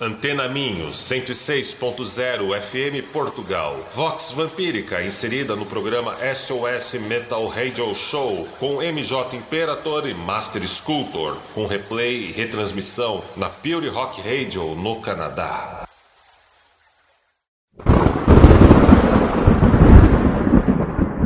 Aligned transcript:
Antena 0.00 0.48
Minho, 0.48 0.90
106.0 0.90 2.60
FM 2.60 3.12
Portugal. 3.12 3.78
Vox 3.94 4.32
Vampírica, 4.32 5.00
inserida 5.00 5.54
no 5.54 5.64
programa 5.64 6.12
SOS 6.34 6.94
Metal 6.94 7.46
Radio 7.46 7.94
Show, 7.94 8.44
com 8.58 8.82
MJ 8.82 9.36
Imperator 9.36 10.08
e 10.08 10.14
Master 10.14 10.66
Sculptor, 10.66 11.36
com 11.54 11.66
replay 11.66 12.24
e 12.24 12.32
retransmissão 12.32 13.22
na 13.36 13.48
Pure 13.48 13.86
Rock 13.86 14.20
Radio 14.20 14.74
no 14.74 15.00
Canadá. 15.00 15.83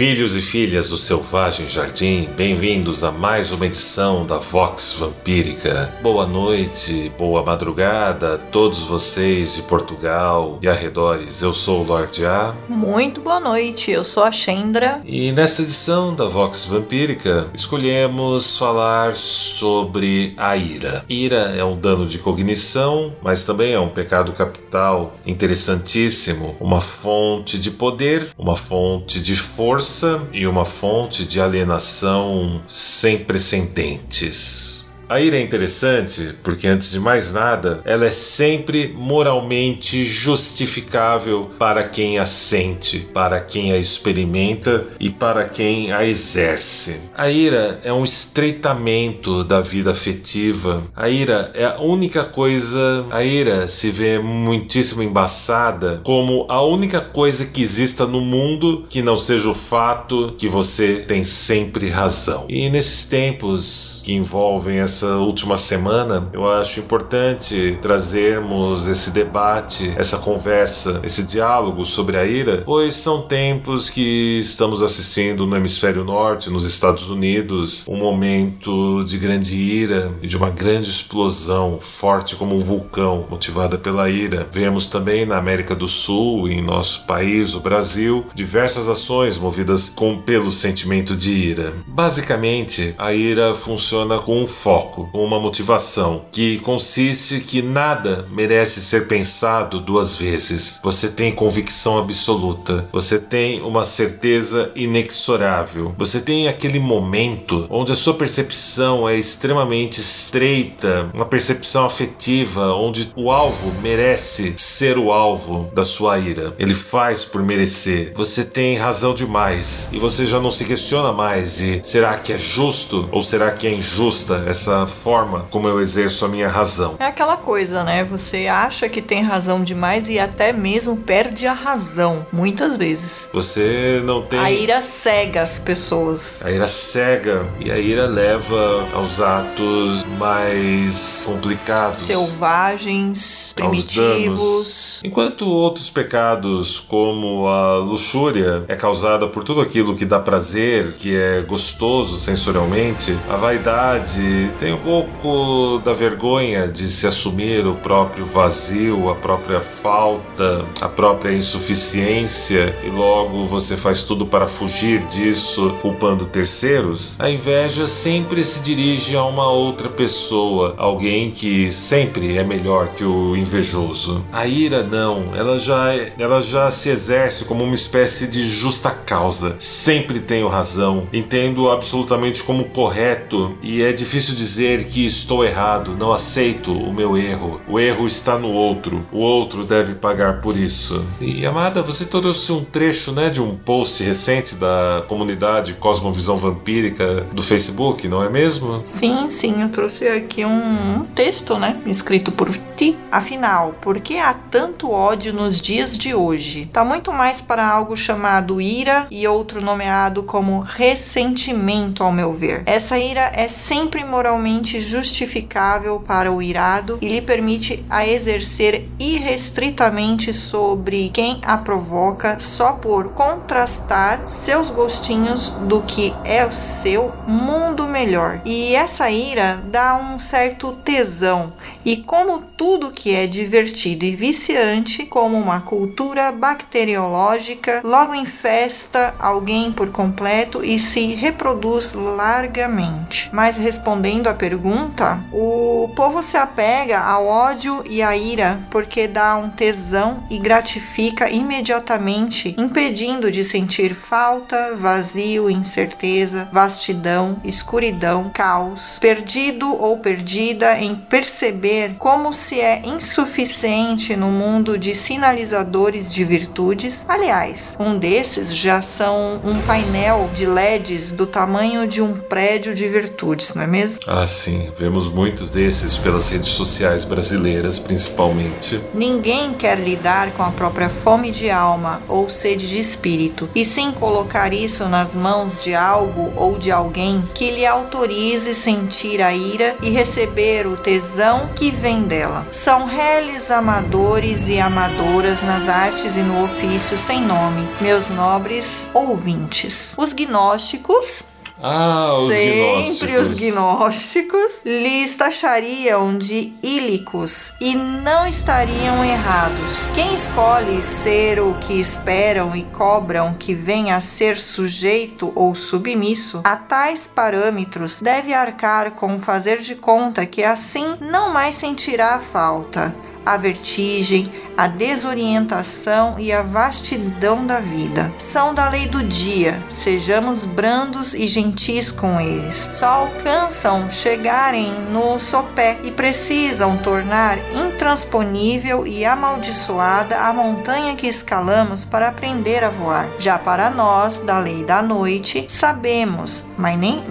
Filhos 0.00 0.34
e 0.34 0.40
filhas 0.40 0.88
do 0.88 0.96
Selvagem 0.96 1.68
Jardim, 1.68 2.26
bem-vindos 2.34 3.04
a 3.04 3.12
mais 3.12 3.52
uma 3.52 3.66
edição 3.66 4.24
da 4.24 4.38
Vox 4.38 4.94
Vampírica. 4.98 5.94
Boa 6.02 6.26
noite, 6.26 7.12
boa 7.18 7.44
madrugada 7.44 8.36
a 8.36 8.38
todos 8.38 8.78
vocês 8.78 9.56
de 9.56 9.60
Portugal 9.60 10.58
e 10.62 10.68
arredores. 10.70 11.42
Eu 11.42 11.52
sou 11.52 11.82
o 11.82 11.86
Lorde 11.86 12.24
A. 12.24 12.56
Muito 12.66 13.20
boa 13.20 13.38
noite, 13.38 13.90
eu 13.90 14.02
sou 14.02 14.24
a 14.24 14.32
Chendra. 14.32 15.02
E 15.04 15.32
nesta 15.32 15.60
edição 15.60 16.14
da 16.14 16.24
Vox 16.24 16.64
Vampírica, 16.64 17.50
escolhemos 17.52 18.56
falar 18.56 19.14
sobre 19.14 20.32
a 20.38 20.56
ira. 20.56 21.04
Ira 21.10 21.54
é 21.54 21.62
um 21.62 21.78
dano 21.78 22.06
de 22.06 22.18
cognição, 22.18 23.12
mas 23.22 23.44
também 23.44 23.74
é 23.74 23.78
um 23.78 23.90
pecado 23.90 24.32
capital 24.32 25.14
interessantíssimo, 25.26 26.56
uma 26.58 26.80
fonte 26.80 27.58
de 27.58 27.70
poder, 27.70 28.28
uma 28.38 28.56
fonte 28.56 29.20
de 29.20 29.36
força 29.36 29.89
força 29.90 30.22
e 30.32 30.46
uma 30.46 30.64
fonte 30.64 31.26
de 31.26 31.40
alienação 31.40 32.62
sem 32.68 33.18
precedentes. 33.18 34.88
A 35.10 35.20
ira 35.20 35.38
é 35.38 35.40
interessante 35.40 36.36
porque, 36.44 36.68
antes 36.68 36.92
de 36.92 37.00
mais 37.00 37.32
nada, 37.32 37.80
ela 37.84 38.06
é 38.06 38.12
sempre 38.12 38.94
moralmente 38.96 40.04
justificável 40.04 41.50
para 41.58 41.82
quem 41.82 42.20
a 42.20 42.24
sente, 42.24 43.00
para 43.12 43.40
quem 43.40 43.72
a 43.72 43.76
experimenta 43.76 44.86
e 45.00 45.10
para 45.10 45.48
quem 45.48 45.90
a 45.90 46.06
exerce. 46.06 47.00
A 47.16 47.28
ira 47.28 47.80
é 47.82 47.92
um 47.92 48.04
estreitamento 48.04 49.42
da 49.42 49.60
vida 49.60 49.90
afetiva. 49.90 50.84
A 50.94 51.10
ira 51.10 51.50
é 51.54 51.64
a 51.64 51.80
única 51.80 52.22
coisa. 52.22 53.04
A 53.10 53.24
ira 53.24 53.66
se 53.66 53.90
vê 53.90 54.20
muitíssimo 54.20 55.02
embaçada 55.02 56.00
como 56.04 56.46
a 56.48 56.62
única 56.62 57.00
coisa 57.00 57.44
que 57.46 57.62
exista 57.62 58.06
no 58.06 58.20
mundo 58.20 58.86
que 58.88 59.02
não 59.02 59.16
seja 59.16 59.50
o 59.50 59.54
fato 59.54 60.36
que 60.38 60.48
você 60.48 61.04
tem 61.08 61.24
sempre 61.24 61.88
razão. 61.88 62.46
E 62.48 62.70
nesses 62.70 63.04
tempos 63.06 64.00
que 64.04 64.14
envolvem 64.14 64.78
essa 64.78 64.99
essa 65.00 65.16
última 65.16 65.56
semana, 65.56 66.28
eu 66.30 66.50
acho 66.50 66.80
importante 66.80 67.78
trazermos 67.80 68.86
esse 68.86 69.10
debate, 69.10 69.94
essa 69.96 70.18
conversa, 70.18 71.00
esse 71.02 71.22
diálogo 71.22 71.86
sobre 71.86 72.18
a 72.18 72.26
ira, 72.26 72.62
pois 72.66 72.96
são 72.96 73.22
tempos 73.22 73.88
que 73.88 74.38
estamos 74.38 74.82
assistindo 74.82 75.46
no 75.46 75.56
hemisfério 75.56 76.04
norte, 76.04 76.50
nos 76.50 76.64
Estados 76.64 77.08
Unidos, 77.08 77.86
um 77.88 77.96
momento 77.96 79.02
de 79.04 79.16
grande 79.16 79.56
ira 79.56 80.12
e 80.20 80.28
de 80.28 80.36
uma 80.36 80.50
grande 80.50 80.90
explosão 80.90 81.78
forte 81.80 82.36
como 82.36 82.54
um 82.54 82.60
vulcão, 82.60 83.26
motivada 83.30 83.78
pela 83.78 84.10
ira. 84.10 84.46
Vemos 84.52 84.86
também 84.86 85.24
na 85.24 85.38
América 85.38 85.74
do 85.74 85.88
Sul 85.88 86.46
em 86.46 86.60
nosso 86.60 87.06
país, 87.06 87.54
o 87.54 87.60
Brasil, 87.60 88.26
diversas 88.34 88.86
ações 88.86 89.38
movidas 89.38 89.88
com 89.88 90.20
pelo 90.20 90.52
sentimento 90.52 91.16
de 91.16 91.30
ira. 91.30 91.72
Basicamente, 91.86 92.94
a 92.98 93.14
ira 93.14 93.54
funciona 93.54 94.18
com 94.18 94.42
um 94.42 94.46
foco 94.46 94.89
foco, 94.90 95.08
uma 95.12 95.38
motivação, 95.38 96.22
que 96.32 96.58
consiste 96.58 97.40
que 97.40 97.62
nada 97.62 98.26
merece 98.30 98.80
ser 98.80 99.06
pensado 99.06 99.80
duas 99.80 100.16
vezes. 100.16 100.80
Você 100.82 101.08
tem 101.08 101.32
convicção 101.32 101.98
absoluta, 101.98 102.88
você 102.92 103.18
tem 103.18 103.62
uma 103.62 103.84
certeza 103.84 104.70
inexorável, 104.74 105.94
você 105.96 106.20
tem 106.20 106.48
aquele 106.48 106.80
momento 106.80 107.66
onde 107.70 107.92
a 107.92 107.96
sua 107.96 108.14
percepção 108.14 109.08
é 109.08 109.16
extremamente 109.16 110.00
estreita, 110.00 111.10
uma 111.14 111.24
percepção 111.24 111.84
afetiva, 111.84 112.74
onde 112.74 113.12
o 113.14 113.30
alvo 113.30 113.72
merece 113.80 114.54
ser 114.56 114.98
o 114.98 115.12
alvo 115.12 115.70
da 115.74 115.84
sua 115.84 116.18
ira. 116.18 116.54
Ele 116.58 116.74
faz 116.74 117.24
por 117.24 117.42
merecer. 117.42 118.12
Você 118.16 118.44
tem 118.44 118.76
razão 118.76 119.14
demais 119.14 119.88
e 119.92 119.98
você 119.98 120.24
já 120.24 120.40
não 120.40 120.50
se 120.50 120.64
questiona 120.64 121.12
mais 121.12 121.60
e 121.60 121.80
será 121.84 122.18
que 122.18 122.32
é 122.32 122.38
justo 122.38 123.08
ou 123.12 123.22
será 123.22 123.52
que 123.52 123.66
é 123.66 123.72
injusta 123.72 124.44
essa 124.46 124.69
forma 124.86 125.46
como 125.50 125.68
eu 125.68 125.80
exerço 125.80 126.24
a 126.24 126.28
minha 126.28 126.48
razão. 126.48 126.96
É 126.98 127.06
aquela 127.06 127.36
coisa, 127.36 127.84
né? 127.84 128.04
Você 128.04 128.46
acha 128.46 128.88
que 128.88 129.02
tem 129.02 129.22
razão 129.22 129.62
demais 129.62 130.08
e 130.08 130.18
até 130.18 130.52
mesmo 130.52 130.96
perde 130.96 131.46
a 131.46 131.52
razão, 131.52 132.26
muitas 132.32 132.76
vezes. 132.76 133.28
Você 133.32 134.02
não 134.04 134.22
tem. 134.22 134.38
A 134.38 134.50
ira 134.50 134.80
cega 134.80 135.42
as 135.42 135.58
pessoas. 135.58 136.40
A 136.44 136.50
ira 136.50 136.68
cega 136.68 137.46
e 137.58 137.70
a 137.70 137.78
ira 137.78 138.06
leva 138.06 138.86
aos 138.94 139.20
atos 139.20 140.04
mais 140.18 141.24
complicados, 141.26 142.00
selvagens, 142.00 143.52
primitivos. 143.54 145.00
Enquanto 145.04 145.46
outros 145.48 145.90
pecados, 145.90 146.80
como 146.80 147.48
a 147.48 147.76
luxúria, 147.76 148.64
é 148.68 148.76
causada 148.76 149.26
por 149.26 149.44
tudo 149.44 149.60
aquilo 149.60 149.96
que 149.96 150.04
dá 150.04 150.18
prazer, 150.18 150.94
que 150.98 151.16
é 151.16 151.40
gostoso 151.42 152.16
sensorialmente, 152.16 153.16
a 153.28 153.36
vaidade 153.36 154.50
tem 154.60 154.74
um 154.74 154.76
pouco 154.76 155.80
da 155.82 155.94
vergonha 155.94 156.68
de 156.68 156.90
se 156.90 157.06
assumir 157.06 157.66
o 157.66 157.74
próprio 157.76 158.26
vazio, 158.26 159.08
a 159.08 159.14
própria 159.14 159.62
falta, 159.62 160.66
a 160.82 160.88
própria 160.88 161.32
insuficiência 161.32 162.76
e 162.84 162.90
logo 162.90 163.46
você 163.46 163.78
faz 163.78 164.02
tudo 164.02 164.26
para 164.26 164.46
fugir 164.46 164.98
disso, 165.06 165.74
culpando 165.80 166.26
terceiros. 166.26 167.18
A 167.18 167.30
inveja 167.30 167.86
sempre 167.86 168.44
se 168.44 168.60
dirige 168.60 169.16
a 169.16 169.24
uma 169.24 169.50
outra 169.50 169.88
pessoa, 169.88 170.74
alguém 170.76 171.30
que 171.30 171.72
sempre 171.72 172.36
é 172.36 172.44
melhor 172.44 172.88
que 172.88 173.02
o 173.02 173.34
invejoso. 173.34 174.22
A 174.30 174.46
ira 174.46 174.82
não, 174.82 175.34
ela 175.34 175.58
já 175.58 175.94
ela 176.18 176.42
já 176.42 176.70
se 176.70 176.90
exerce 176.90 177.46
como 177.46 177.64
uma 177.64 177.74
espécie 177.74 178.26
de 178.26 178.46
justa 178.46 178.90
causa. 178.90 179.56
Sempre 179.58 180.20
tenho 180.20 180.48
razão, 180.48 181.08
entendo 181.14 181.70
absolutamente 181.70 182.42
como 182.42 182.64
correto 182.64 183.56
e 183.62 183.80
é 183.80 183.90
difícil 183.90 184.34
dizer 184.34 184.49
dizer 184.50 184.86
que 184.86 185.06
estou 185.06 185.44
errado, 185.44 185.96
não 185.96 186.12
aceito 186.12 186.72
o 186.72 186.92
meu 186.92 187.16
erro. 187.16 187.60
O 187.68 187.78
erro 187.78 188.04
está 188.04 188.36
no 188.36 188.50
outro, 188.50 189.06
o 189.12 189.18
outro 189.18 189.64
deve 189.64 189.94
pagar 189.94 190.40
por 190.40 190.56
isso. 190.56 191.04
E 191.20 191.46
amada, 191.46 191.82
você 191.82 192.04
trouxe 192.04 192.50
um 192.50 192.64
trecho, 192.64 193.12
né, 193.12 193.30
de 193.30 193.40
um 193.40 193.54
post 193.54 194.02
recente 194.02 194.56
da 194.56 195.04
comunidade 195.06 195.74
Cosmovisão 195.74 196.36
Vampírica 196.36 197.24
do 197.32 197.44
Facebook, 197.44 198.08
não 198.08 198.24
é 198.24 198.28
mesmo? 198.28 198.82
Sim, 198.84 199.30
sim, 199.30 199.62
eu 199.62 199.68
trouxe 199.68 200.08
aqui 200.08 200.44
um, 200.44 201.06
texto, 201.14 201.56
né, 201.56 201.80
escrito 201.86 202.32
por 202.32 202.50
ti. 202.76 202.98
Afinal, 203.12 203.74
por 203.80 204.00
que 204.00 204.18
há 204.18 204.34
tanto 204.34 204.90
ódio 204.90 205.32
nos 205.32 205.60
dias 205.60 205.96
de 205.96 206.12
hoje? 206.12 206.68
Tá 206.72 206.84
muito 206.84 207.12
mais 207.12 207.40
para 207.40 207.68
algo 207.68 207.96
chamado 207.96 208.60
ira 208.60 209.06
e 209.12 209.28
outro 209.28 209.60
nomeado 209.60 210.24
como 210.24 210.60
ressentimento, 210.60 212.02
ao 212.02 212.10
meu 212.10 212.32
ver. 212.32 212.62
Essa 212.66 212.98
ira 212.98 213.30
é 213.32 213.46
sempre 213.46 214.02
moralmente 214.04 214.39
justificável 214.80 216.00
para 216.00 216.32
o 216.32 216.40
irado 216.40 216.98
e 217.00 217.08
lhe 217.08 217.20
permite 217.20 217.84
a 217.90 218.06
exercer 218.06 218.88
irrestritamente 218.98 220.32
sobre 220.32 221.10
quem 221.10 221.40
a 221.44 221.58
provoca 221.58 222.38
só 222.38 222.72
por 222.72 223.10
contrastar 223.10 224.22
seus 224.26 224.70
gostinhos 224.70 225.50
do 225.50 225.82
que 225.82 226.14
é 226.24 226.46
o 226.46 226.52
seu 226.52 227.12
mundo 227.26 227.86
melhor. 227.86 228.40
E 228.44 228.74
essa 228.74 229.10
ira 229.10 229.62
dá 229.70 229.96
um 229.96 230.18
certo 230.18 230.72
tesão 230.72 231.52
E 231.84 231.96
como 231.96 232.42
tudo 232.56 232.90
que 232.90 233.14
é 233.14 233.26
divertido 233.26 234.04
e 234.04 234.14
viciante, 234.14 235.06
como 235.06 235.38
uma 235.38 235.60
cultura 235.62 236.30
bacteriológica, 236.30 237.80
logo 237.82 238.14
infesta 238.14 239.14
alguém 239.18 239.72
por 239.72 239.90
completo 239.90 240.62
e 240.62 240.78
se 240.78 241.14
reproduz 241.14 241.94
largamente. 241.94 243.30
Mas 243.32 243.56
respondendo 243.56 244.28
à 244.28 244.34
pergunta, 244.34 245.24
o 245.32 245.88
povo 245.96 246.22
se 246.22 246.36
apega 246.36 247.00
ao 247.00 247.26
ódio 247.26 247.82
e 247.88 248.02
à 248.02 248.14
ira 248.14 248.60
porque 248.70 249.08
dá 249.08 249.36
um 249.36 249.48
tesão 249.48 250.22
e 250.30 250.38
gratifica 250.38 251.30
imediatamente, 251.30 252.54
impedindo 252.58 253.30
de 253.30 253.42
sentir 253.42 253.94
falta, 253.94 254.76
vazio, 254.76 255.48
incerteza, 255.48 256.46
vastidão, 256.52 257.40
escuridão, 257.42 258.30
caos, 258.34 258.98
perdido 259.00 259.74
ou 259.80 259.98
perdida 259.98 260.78
em 260.78 260.94
perceber 260.94 261.69
como 261.98 262.32
se 262.32 262.60
é 262.60 262.82
insuficiente 262.84 264.16
no 264.16 264.28
mundo 264.28 264.78
de 264.78 264.94
sinalizadores 264.94 266.12
de 266.12 266.24
virtudes. 266.24 267.04
Aliás, 267.08 267.76
um 267.78 267.98
desses 267.98 268.54
já 268.54 268.82
são 268.82 269.40
um 269.44 269.60
painel 269.62 270.30
de 270.32 270.46
LEDs 270.46 271.12
do 271.12 271.26
tamanho 271.26 271.86
de 271.86 272.02
um 272.02 272.14
prédio 272.14 272.74
de 272.74 272.88
virtudes, 272.88 273.54
não 273.54 273.62
é 273.62 273.66
mesmo? 273.66 274.00
Ah, 274.06 274.26
sim, 274.26 274.70
vemos 274.78 275.08
muitos 275.08 275.50
desses 275.50 275.96
pelas 275.96 276.28
redes 276.30 276.50
sociais 276.50 277.04
brasileiras, 277.04 277.78
principalmente. 277.78 278.80
Ninguém 278.94 279.54
quer 279.54 279.78
lidar 279.78 280.32
com 280.32 280.42
a 280.42 280.50
própria 280.50 280.90
fome 280.90 281.30
de 281.30 281.50
alma 281.50 282.02
ou 282.08 282.28
sede 282.28 282.68
de 282.68 282.78
espírito, 282.78 283.48
e 283.54 283.64
sim 283.64 283.92
colocar 283.92 284.52
isso 284.52 284.88
nas 284.88 285.14
mãos 285.14 285.60
de 285.60 285.74
algo 285.74 286.32
ou 286.36 286.58
de 286.58 286.70
alguém 286.70 287.28
que 287.34 287.50
lhe 287.50 287.66
autorize 287.66 288.54
sentir 288.54 289.22
a 289.22 289.34
ira 289.34 289.76
e 289.82 289.90
receber 289.90 290.66
o 290.66 290.76
tesão 290.76 291.48
que 291.60 291.70
vem 291.70 292.04
dela. 292.04 292.46
São 292.50 292.86
réis 292.86 293.50
amadores 293.50 294.48
e 294.48 294.58
amadoras 294.58 295.42
nas 295.42 295.68
artes 295.68 296.16
e 296.16 296.20
no 296.20 296.42
ofício 296.42 296.96
sem 296.96 297.20
nome, 297.20 297.68
meus 297.82 298.08
nobres 298.08 298.90
ouvintes. 298.94 299.94
Os 299.98 300.14
gnósticos 300.14 301.22
ah, 301.62 302.12
os 302.14 302.32
Sempre 302.32 303.12
gnósticos. 303.12 303.28
os 303.28 303.34
gnósticos 303.34 304.62
lhes 304.64 305.14
taxariam 305.14 306.16
de 306.16 306.54
ílicos 306.62 307.52
e 307.60 307.74
não 307.74 308.26
estariam 308.26 309.04
errados. 309.04 309.86
Quem 309.94 310.14
escolhe 310.14 310.82
ser 310.82 311.38
o 311.40 311.54
que 311.56 311.80
esperam 311.80 312.56
e 312.56 312.62
cobram 312.64 313.34
que 313.34 313.54
venha 313.54 313.96
a 313.96 314.00
ser 314.00 314.38
sujeito 314.38 315.32
ou 315.34 315.54
submisso 315.54 316.40
a 316.44 316.56
tais 316.56 317.06
parâmetros 317.06 318.00
deve 318.00 318.32
arcar 318.32 318.92
com 318.92 319.18
fazer 319.18 319.58
de 319.58 319.74
conta 319.74 320.24
que 320.24 320.42
assim 320.42 320.96
não 321.00 321.30
mais 321.32 321.54
sentirá 321.54 322.18
falta 322.18 322.94
a 323.24 323.36
vertigem, 323.36 324.30
a 324.56 324.66
desorientação 324.66 326.16
e 326.18 326.32
a 326.32 326.42
vastidão 326.42 327.46
da 327.46 327.60
vida. 327.60 328.12
São 328.18 328.54
da 328.54 328.68
lei 328.68 328.86
do 328.86 329.02
dia, 329.02 329.62
sejamos 329.70 330.44
brandos 330.44 331.14
e 331.14 331.26
gentis 331.26 331.90
com 331.90 332.20
eles. 332.20 332.68
Só 332.70 332.86
alcançam 332.86 333.88
chegarem 333.88 334.70
no 334.90 335.18
sopé 335.18 335.78
e 335.82 335.90
precisam 335.90 336.76
tornar 336.78 337.38
intransponível 337.54 338.86
e 338.86 339.04
amaldiçoada 339.04 340.18
a 340.18 340.32
montanha 340.32 340.94
que 340.94 341.06
escalamos 341.06 341.84
para 341.84 342.08
aprender 342.08 342.62
a 342.62 342.68
voar. 342.68 343.08
Já 343.18 343.38
para 343.38 343.70
nós, 343.70 344.18
da 344.18 344.38
lei 344.38 344.64
da 344.64 344.82
noite, 344.82 345.46
sabemos, 345.48 346.44
mas 346.58 346.78
nem, 346.78 347.02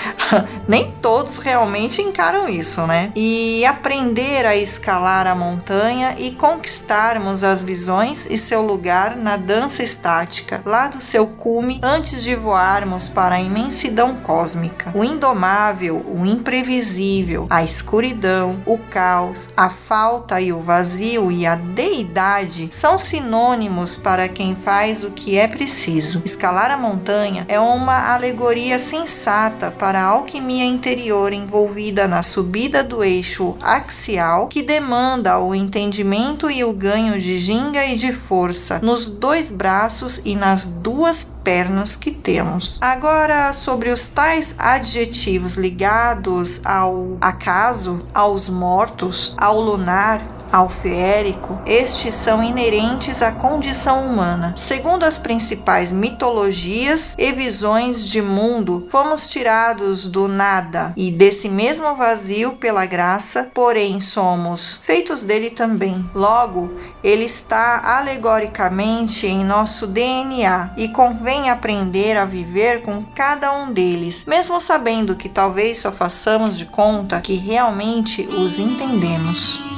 nem 0.68 0.90
todos 1.00 1.38
realmente 1.38 2.02
encaram 2.02 2.48
isso, 2.48 2.86
né? 2.86 3.12
E 3.16 3.64
aprender 3.64 4.44
a 4.44 4.54
escalar 4.54 5.26
a 5.26 5.34
montanha 5.42 6.14
e 6.18 6.30
conquistarmos 6.30 7.42
as 7.42 7.62
visões 7.64 8.26
e 8.30 8.38
seu 8.38 8.62
lugar 8.62 9.16
na 9.16 9.36
dança 9.36 9.82
estática, 9.82 10.62
lá 10.64 10.86
do 10.86 11.00
seu 11.00 11.26
cume, 11.26 11.80
antes 11.82 12.22
de 12.22 12.36
voarmos 12.36 13.08
para 13.08 13.34
a 13.34 13.40
imensidão 13.40 14.14
cósmica. 14.14 14.92
O 14.94 15.02
indomável, 15.02 16.04
o 16.06 16.24
imprevisível, 16.24 17.46
a 17.50 17.64
escuridão, 17.64 18.62
o 18.64 18.78
caos, 18.78 19.48
a 19.56 19.68
falta 19.68 20.40
e 20.40 20.52
o 20.52 20.60
vazio 20.60 21.32
e 21.32 21.44
a 21.44 21.56
deidade 21.56 22.70
são 22.72 22.96
sinônimos 22.96 23.96
para 23.96 24.28
quem 24.28 24.54
faz 24.54 25.02
o 25.02 25.10
que 25.10 25.36
é 25.36 25.48
preciso. 25.48 26.22
Escalar 26.24 26.70
a 26.70 26.76
montanha 26.76 27.44
é 27.48 27.58
uma 27.58 28.12
alegoria 28.14 28.78
sensata 28.78 29.70
para 29.72 30.00
a 30.00 30.04
alquimia 30.04 30.64
interior 30.64 31.32
envolvida 31.32 32.06
na 32.06 32.22
subida 32.22 32.84
do 32.84 33.02
eixo 33.02 33.56
axial 33.60 34.46
que 34.46 34.62
demanda 34.62 35.31
o 35.38 35.54
entendimento 35.54 36.50
e 36.50 36.64
o 36.64 36.72
ganho 36.72 37.18
de 37.18 37.38
ginga 37.38 37.84
e 37.86 37.96
de 37.96 38.12
força 38.12 38.80
nos 38.82 39.06
dois 39.06 39.50
braços 39.50 40.20
e 40.24 40.34
nas 40.34 40.66
duas 40.66 41.26
pernas 41.44 41.96
que 41.96 42.10
temos. 42.10 42.78
Agora, 42.80 43.52
sobre 43.52 43.90
os 43.90 44.08
tais 44.08 44.54
adjetivos 44.58 45.56
ligados 45.56 46.60
ao 46.64 47.16
acaso, 47.20 48.04
aos 48.14 48.48
mortos, 48.48 49.34
ao 49.38 49.60
lunar, 49.60 50.41
ao 50.52 50.68
feérico, 50.68 51.58
estes 51.64 52.14
são 52.14 52.42
inerentes 52.42 53.22
à 53.22 53.32
condição 53.32 54.06
humana. 54.06 54.52
Segundo 54.54 55.04
as 55.04 55.16
principais 55.16 55.90
mitologias 55.90 57.14
e 57.18 57.32
visões 57.32 58.06
de 58.06 58.20
mundo, 58.20 58.86
fomos 58.90 59.30
tirados 59.30 60.06
do 60.06 60.28
nada 60.28 60.92
e 60.94 61.10
desse 61.10 61.48
mesmo 61.48 61.94
vazio 61.94 62.52
pela 62.52 62.84
graça, 62.84 63.50
porém 63.54 63.98
somos 63.98 64.78
feitos 64.82 65.22
dele 65.22 65.48
também. 65.48 66.04
Logo, 66.14 66.70
ele 67.02 67.24
está 67.24 67.80
alegoricamente 67.82 69.26
em 69.26 69.42
nosso 69.42 69.86
DNA 69.86 70.74
e 70.76 70.88
convém 70.88 71.48
aprender 71.48 72.18
a 72.18 72.26
viver 72.26 72.82
com 72.82 73.02
cada 73.14 73.52
um 73.52 73.72
deles, 73.72 74.26
mesmo 74.26 74.60
sabendo 74.60 75.16
que 75.16 75.28
talvez 75.28 75.78
só 75.78 75.90
façamos 75.90 76.58
de 76.58 76.66
conta 76.66 77.20
que 77.20 77.34
realmente 77.34 78.26
os 78.26 78.58
entendemos. 78.58 79.71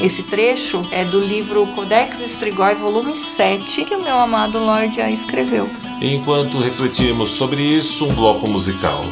Esse 0.00 0.24
trecho 0.24 0.82
é 0.90 1.04
do 1.04 1.20
livro 1.20 1.66
Codex 1.68 2.20
Strigoi, 2.20 2.74
volume 2.74 3.16
7, 3.16 3.84
que 3.84 3.94
o 3.94 4.02
meu 4.02 4.18
amado 4.18 4.58
Lorde 4.58 5.00
escreveu. 5.00 5.70
Enquanto 6.02 6.58
refletimos 6.58 7.30
sobre 7.30 7.62
isso, 7.62 8.06
um 8.06 8.14
bloco 8.14 8.48
musical. 8.48 9.04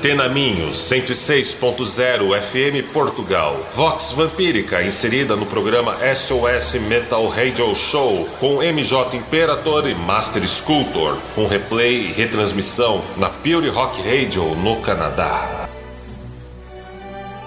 Antena 0.00 0.30
Minho, 0.30 0.70
106.0 0.70 2.40
FM 2.40 2.90
Portugal. 2.90 3.52
Vox 3.74 4.12
Vampírica, 4.12 4.82
inserida 4.82 5.36
no 5.36 5.44
programa 5.44 5.92
SOS 5.92 6.80
Metal 6.88 7.28
Radio 7.28 7.74
Show, 7.74 8.26
com 8.38 8.62
MJ 8.62 9.18
Imperator 9.18 9.86
e 9.86 9.94
Master 9.94 10.42
Sculptor, 10.42 11.18
com 11.34 11.46
replay 11.46 11.96
e 12.00 12.12
retransmissão 12.12 13.04
na 13.18 13.28
Pure 13.28 13.68
Rock 13.68 14.00
Radio 14.00 14.42
no 14.54 14.80
Canadá. 14.80 15.68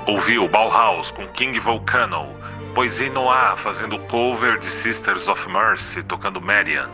Ouviu 0.06 0.48
Bauhaus 0.48 1.10
com 1.10 1.26
King 1.30 1.60
Volcano, 1.60 2.36
Poesia 2.76 3.10
Noah 3.10 3.58
fazendo 3.64 3.98
cover 3.98 4.60
de 4.60 4.70
Sisters 4.84 5.28
of 5.28 5.50
Mercy 5.50 6.04
tocando 6.04 6.40
Marian. 6.40 6.88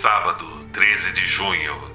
Sábado, 0.00 0.49
13 0.72 1.12
de 1.12 1.24
junho, 1.26 1.92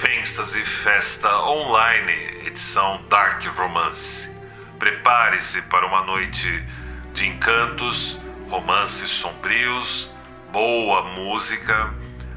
Fenstas 0.00 0.52
Festa 0.84 1.28
Online, 1.40 2.12
edição 2.46 3.04
Dark 3.08 3.44
Romance. 3.56 4.30
Prepare-se 4.78 5.60
para 5.62 5.84
uma 5.86 6.02
noite 6.02 6.48
de 7.14 7.26
encantos, 7.26 8.16
romances 8.48 9.10
sombrios, 9.10 10.08
boa 10.52 11.02
música, 11.02 11.92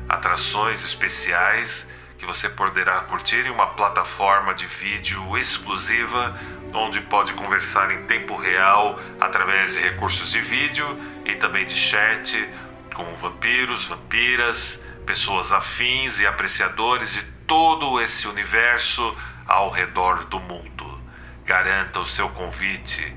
atrações 0.10 0.84
especiais 0.84 1.86
que 2.18 2.26
você 2.26 2.50
poderá 2.50 3.02
curtir 3.02 3.46
em 3.46 3.52
uma 3.52 3.68
plataforma 3.68 4.56
de 4.56 4.66
vídeo 4.66 5.38
exclusiva, 5.38 6.36
onde 6.74 7.00
pode 7.02 7.34
conversar 7.34 7.92
em 7.92 8.08
tempo 8.08 8.36
real 8.36 9.00
através 9.22 9.74
de 9.74 9.82
recursos 9.82 10.32
de 10.32 10.42
vídeo 10.42 11.00
e 11.26 11.36
também 11.36 11.64
de 11.64 11.76
chat 11.76 12.50
com 12.96 13.16
vampiros, 13.18 13.86
vampiras 13.86 14.80
pessoas 15.06 15.52
afins 15.52 16.20
e 16.20 16.26
apreciadores 16.26 17.12
de 17.12 17.22
todo 17.48 18.02
esse 18.02 18.28
universo 18.28 19.16
ao 19.46 19.70
redor 19.70 20.26
do 20.26 20.40
mundo. 20.40 21.00
Garanta 21.46 22.00
o 22.00 22.06
seu 22.06 22.30
convite. 22.30 23.16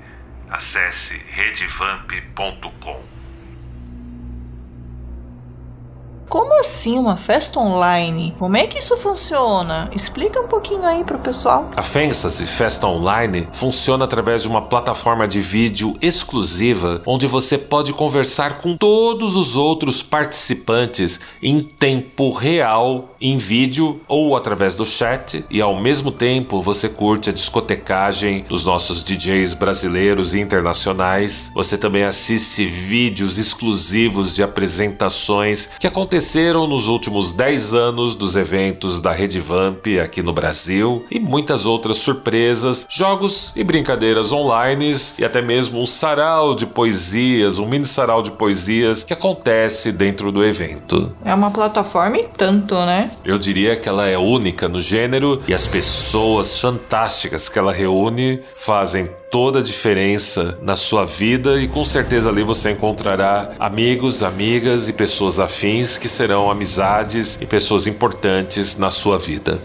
Acesse 0.51 1.17
redevamp.com. 1.31 3.18
Como 6.29 6.61
assim 6.61 6.99
uma 6.99 7.17
festa 7.17 7.59
online? 7.59 8.35
Como 8.39 8.57
é 8.57 8.67
que 8.67 8.79
isso 8.79 8.97
funciona? 8.99 9.91
Explica 9.95 10.41
um 10.41 10.47
pouquinho 10.47 10.85
aí 10.85 11.03
pro 11.03 11.19
pessoal. 11.19 11.71
A 11.75 11.83
Fantasy 11.83 12.45
Festa 12.45 12.87
Online 12.87 13.49
funciona 13.53 14.05
através 14.05 14.43
de 14.43 14.49
uma 14.49 14.61
plataforma 14.61 15.27
de 15.27 15.41
vídeo 15.41 15.97
exclusiva 16.03 17.01
onde 17.07 17.27
você 17.27 17.57
pode 17.57 17.95
conversar 17.95 18.59
com 18.59 18.77
todos 18.77 19.37
os 19.37 19.57
outros 19.57 20.03
participantes 20.03 21.19
em 21.43 21.63
tempo 21.63 22.31
real, 22.31 23.15
em 23.21 23.37
vídeo 23.37 24.01
ou 24.09 24.37
através 24.37 24.75
do 24.75 24.85
chat, 24.85 25.45
e 25.51 25.61
ao 25.61 25.81
mesmo 25.81 26.11
tempo 26.11 26.63
você 26.63 26.89
curte 26.89 27.31
a 27.31 27.33
discotecagem 27.33 28.45
dos 28.49 28.65
nossos 28.65 29.03
DJs 29.03 29.55
brasileiros 29.55 30.35
e 30.35 30.41
internacionais. 30.41 31.51
Você 31.55 31.79
também 31.79 32.05
assiste 32.05 32.67
vídeos 32.67 33.39
exclusivos 33.39 34.35
de 34.35 34.43
apresentações 34.43 35.69
que 35.79 35.87
aconteceram 35.87 36.67
nos 36.67 36.89
últimos 36.89 37.33
10 37.33 37.75
anos 37.75 38.15
dos 38.15 38.37
eventos 38.37 39.01
da 39.01 39.13
Rede 39.13 39.41
Vamp 39.41 39.87
aqui 40.03 40.23
no 40.23 40.33
Brasil 40.33 41.05
e 41.11 41.19
muitas 41.19 41.67
outras 41.67 41.99
surpresas, 41.99 42.87
jogos 42.89 43.53
e 43.55 43.63
brincadeiras 43.63 44.33
online 44.33 44.79
e 45.19 45.25
até 45.25 45.43
mesmo 45.43 45.83
um 45.83 45.87
sarau 45.87 46.55
de 46.55 46.65
poesias, 46.65 47.59
um 47.59 47.67
mini 47.67 47.85
sarau 47.85 48.23
de 48.23 48.31
poesias 48.31 49.03
que 49.03 49.13
acontece 49.13 49.93
dentro 49.93 50.31
do 50.31 50.45
evento. 50.45 51.15
É 51.25 51.35
uma 51.35 51.51
plataforma 51.51 52.19
e 52.19 52.25
tanto, 52.25 52.75
né? 52.87 53.08
Eu 53.25 53.39
diria 53.39 53.77
que 53.77 53.89
ela 53.89 54.07
é 54.07 54.17
única 54.17 54.69
no 54.69 54.81
gênero 54.81 55.43
e 55.47 55.55
as 55.55 55.67
pessoas 55.67 56.61
fantásticas 56.61 57.49
que 57.49 57.59
ela 57.59 57.73
reúne 57.73 58.43
fazem 58.55 59.09
toda 59.31 59.59
a 59.59 59.63
diferença 59.63 60.59
na 60.63 60.75
sua 60.75 61.05
vida 61.05 61.61
e 61.61 61.69
com 61.69 61.85
certeza 61.85 62.31
ali 62.31 62.43
você 62.43 62.71
encontrará 62.71 63.53
amigos, 63.59 64.23
amigas 64.23 64.89
e 64.89 64.93
pessoas 64.93 65.39
afins 65.39 65.99
que 65.99 66.09
serão 66.09 66.51
amizades 66.51 67.39
e 67.41 67.47
pessoas 67.47 67.87
importantes 67.87 68.77
na 68.77 68.91
sua 68.91 69.19
vida. 69.19 69.61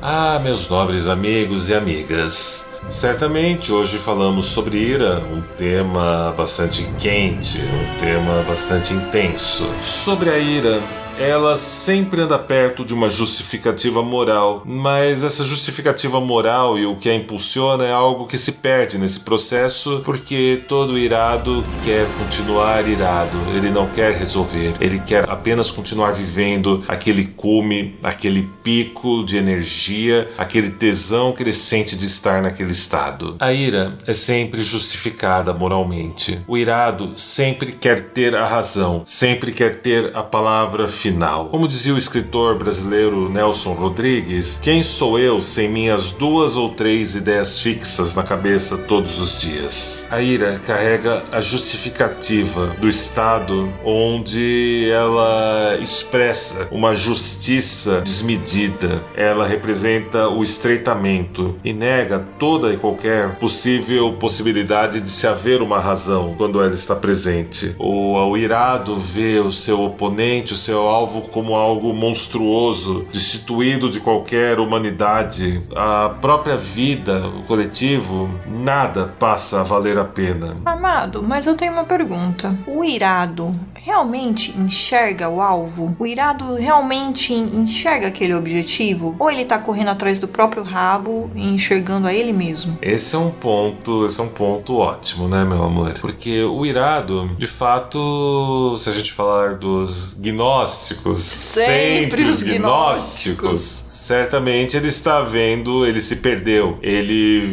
Ah, 0.00 0.40
meus 0.42 0.68
nobres 0.68 1.06
amigos 1.06 1.68
e 1.68 1.74
amigas. 1.74 2.71
Certamente 2.90 3.72
hoje 3.72 3.96
falamos 3.98 4.46
sobre 4.46 4.76
ira, 4.76 5.18
um 5.32 5.40
tema 5.56 6.34
bastante 6.36 6.84
quente, 6.98 7.58
um 7.58 7.98
tema 7.98 8.42
bastante 8.42 8.92
intenso. 8.92 9.64
Sobre 9.82 10.28
a 10.28 10.38
ira, 10.38 10.80
ela 11.22 11.56
sempre 11.56 12.20
anda 12.20 12.38
perto 12.38 12.84
de 12.84 12.92
uma 12.92 13.08
justificativa 13.08 14.02
moral, 14.02 14.62
mas 14.66 15.22
essa 15.22 15.44
justificativa 15.44 16.20
moral 16.20 16.76
e 16.78 16.84
o 16.84 16.96
que 16.96 17.08
a 17.08 17.14
impulsiona 17.14 17.84
é 17.84 17.92
algo 17.92 18.26
que 18.26 18.36
se 18.36 18.52
perde 18.52 18.98
nesse 18.98 19.20
processo 19.20 20.02
porque 20.04 20.62
todo 20.68 20.98
irado 20.98 21.64
quer 21.84 22.06
continuar 22.18 22.88
irado, 22.88 23.38
ele 23.54 23.70
não 23.70 23.86
quer 23.86 24.14
resolver, 24.14 24.74
ele 24.80 24.98
quer 24.98 25.30
apenas 25.30 25.70
continuar 25.70 26.12
vivendo 26.12 26.82
aquele 26.88 27.24
cume, 27.24 27.96
aquele 28.02 28.42
pico 28.64 29.24
de 29.24 29.36
energia, 29.36 30.28
aquele 30.36 30.70
tesão 30.70 31.32
sente 31.52 31.96
de 31.96 32.06
estar 32.06 32.42
naquele 32.42 32.72
estado. 32.72 33.36
A 33.38 33.52
ira 33.52 33.96
é 34.06 34.12
sempre 34.12 34.62
justificada 34.62 35.52
moralmente. 35.52 36.40
O 36.46 36.56
irado 36.56 37.12
sempre 37.16 37.72
quer 37.72 38.10
ter 38.10 38.34
a 38.34 38.46
razão, 38.46 39.02
sempre 39.04 39.52
quer 39.52 39.76
ter 39.76 40.10
a 40.14 40.22
palavra 40.22 40.88
final. 41.12 41.48
Como 41.50 41.68
dizia 41.68 41.94
o 41.94 41.98
escritor 41.98 42.56
brasileiro 42.56 43.28
Nelson 43.28 43.74
Rodrigues, 43.74 44.58
quem 44.62 44.82
sou 44.82 45.18
eu 45.18 45.42
sem 45.42 45.68
minhas 45.68 46.10
duas 46.12 46.56
ou 46.56 46.70
três 46.70 47.14
ideias 47.14 47.58
fixas 47.58 48.14
na 48.14 48.22
cabeça 48.22 48.78
todos 48.78 49.20
os 49.20 49.38
dias? 49.40 50.06
A 50.10 50.22
ira 50.22 50.58
carrega 50.66 51.22
a 51.30 51.40
justificativa 51.42 52.74
do 52.80 52.88
estado 52.88 53.70
onde 53.84 54.88
ela 54.90 55.76
expressa 55.80 56.68
uma 56.70 56.94
justiça 56.94 58.00
desmedida. 58.00 59.04
Ela 59.14 59.46
representa 59.46 60.28
o 60.28 60.42
estreitamento 60.42 61.56
e 61.62 61.74
nega 61.74 62.26
toda 62.38 62.72
e 62.72 62.78
qualquer 62.78 63.36
possível 63.36 64.14
possibilidade 64.14 65.00
de 65.00 65.10
se 65.10 65.26
haver 65.26 65.60
uma 65.60 65.78
razão 65.78 66.34
quando 66.38 66.60
ela 66.60 66.72
está 66.72 66.96
presente. 66.96 67.74
O, 67.78 68.14
o 68.14 68.36
irado 68.36 68.96
vê 68.96 69.38
o 69.40 69.52
seu 69.52 69.82
oponente, 69.82 70.54
o 70.54 70.56
seu 70.56 70.80
alvo 70.92 71.22
como 71.22 71.56
algo 71.56 71.92
monstruoso, 71.92 73.06
destituído 73.12 73.88
de 73.88 74.00
qualquer 74.00 74.60
humanidade. 74.60 75.62
A 75.74 76.10
própria 76.20 76.56
vida, 76.56 77.26
o 77.26 77.42
coletivo, 77.44 78.28
nada 78.46 79.12
passa 79.18 79.60
a 79.60 79.64
valer 79.64 79.98
a 79.98 80.04
pena. 80.04 80.56
Amado, 80.64 81.22
mas 81.22 81.46
eu 81.46 81.56
tenho 81.56 81.72
uma 81.72 81.84
pergunta. 81.84 82.56
O 82.66 82.84
irado 82.84 83.54
realmente 83.84 84.56
enxerga 84.56 85.28
o 85.28 85.40
alvo? 85.40 85.94
O 85.98 86.06
irado 86.06 86.54
realmente 86.54 87.32
enxerga 87.34 88.08
aquele 88.08 88.34
objetivo? 88.34 89.16
Ou 89.18 89.30
ele 89.30 89.44
tá 89.44 89.58
correndo 89.58 89.88
atrás 89.90 90.18
do 90.18 90.28
próprio 90.28 90.62
rabo 90.62 91.30
e 91.34 91.46
enxergando 91.46 92.06
a 92.06 92.14
ele 92.14 92.32
mesmo? 92.32 92.78
Esse 92.80 93.16
é 93.16 93.18
um 93.18 93.30
ponto, 93.30 94.06
esse 94.06 94.20
é 94.20 94.24
um 94.24 94.28
ponto 94.28 94.76
ótimo, 94.76 95.28
né, 95.28 95.44
meu 95.44 95.62
amor? 95.64 95.94
Porque 96.00 96.42
o 96.42 96.64
irado, 96.64 97.30
de 97.36 97.46
fato, 97.46 98.76
se 98.78 98.88
a 98.88 98.92
gente 98.92 99.12
falar 99.12 99.56
dos 99.56 100.14
gnósticos, 100.14 101.18
Sempre 101.18 102.22
os 102.22 102.42
gnósticos. 102.42 103.84
certamente 103.88 104.76
ele 104.76 104.88
está 104.88 105.22
vendo, 105.22 105.84
ele 105.84 106.00
se 106.00 106.16
perdeu. 106.16 106.78
Ele 106.82 107.52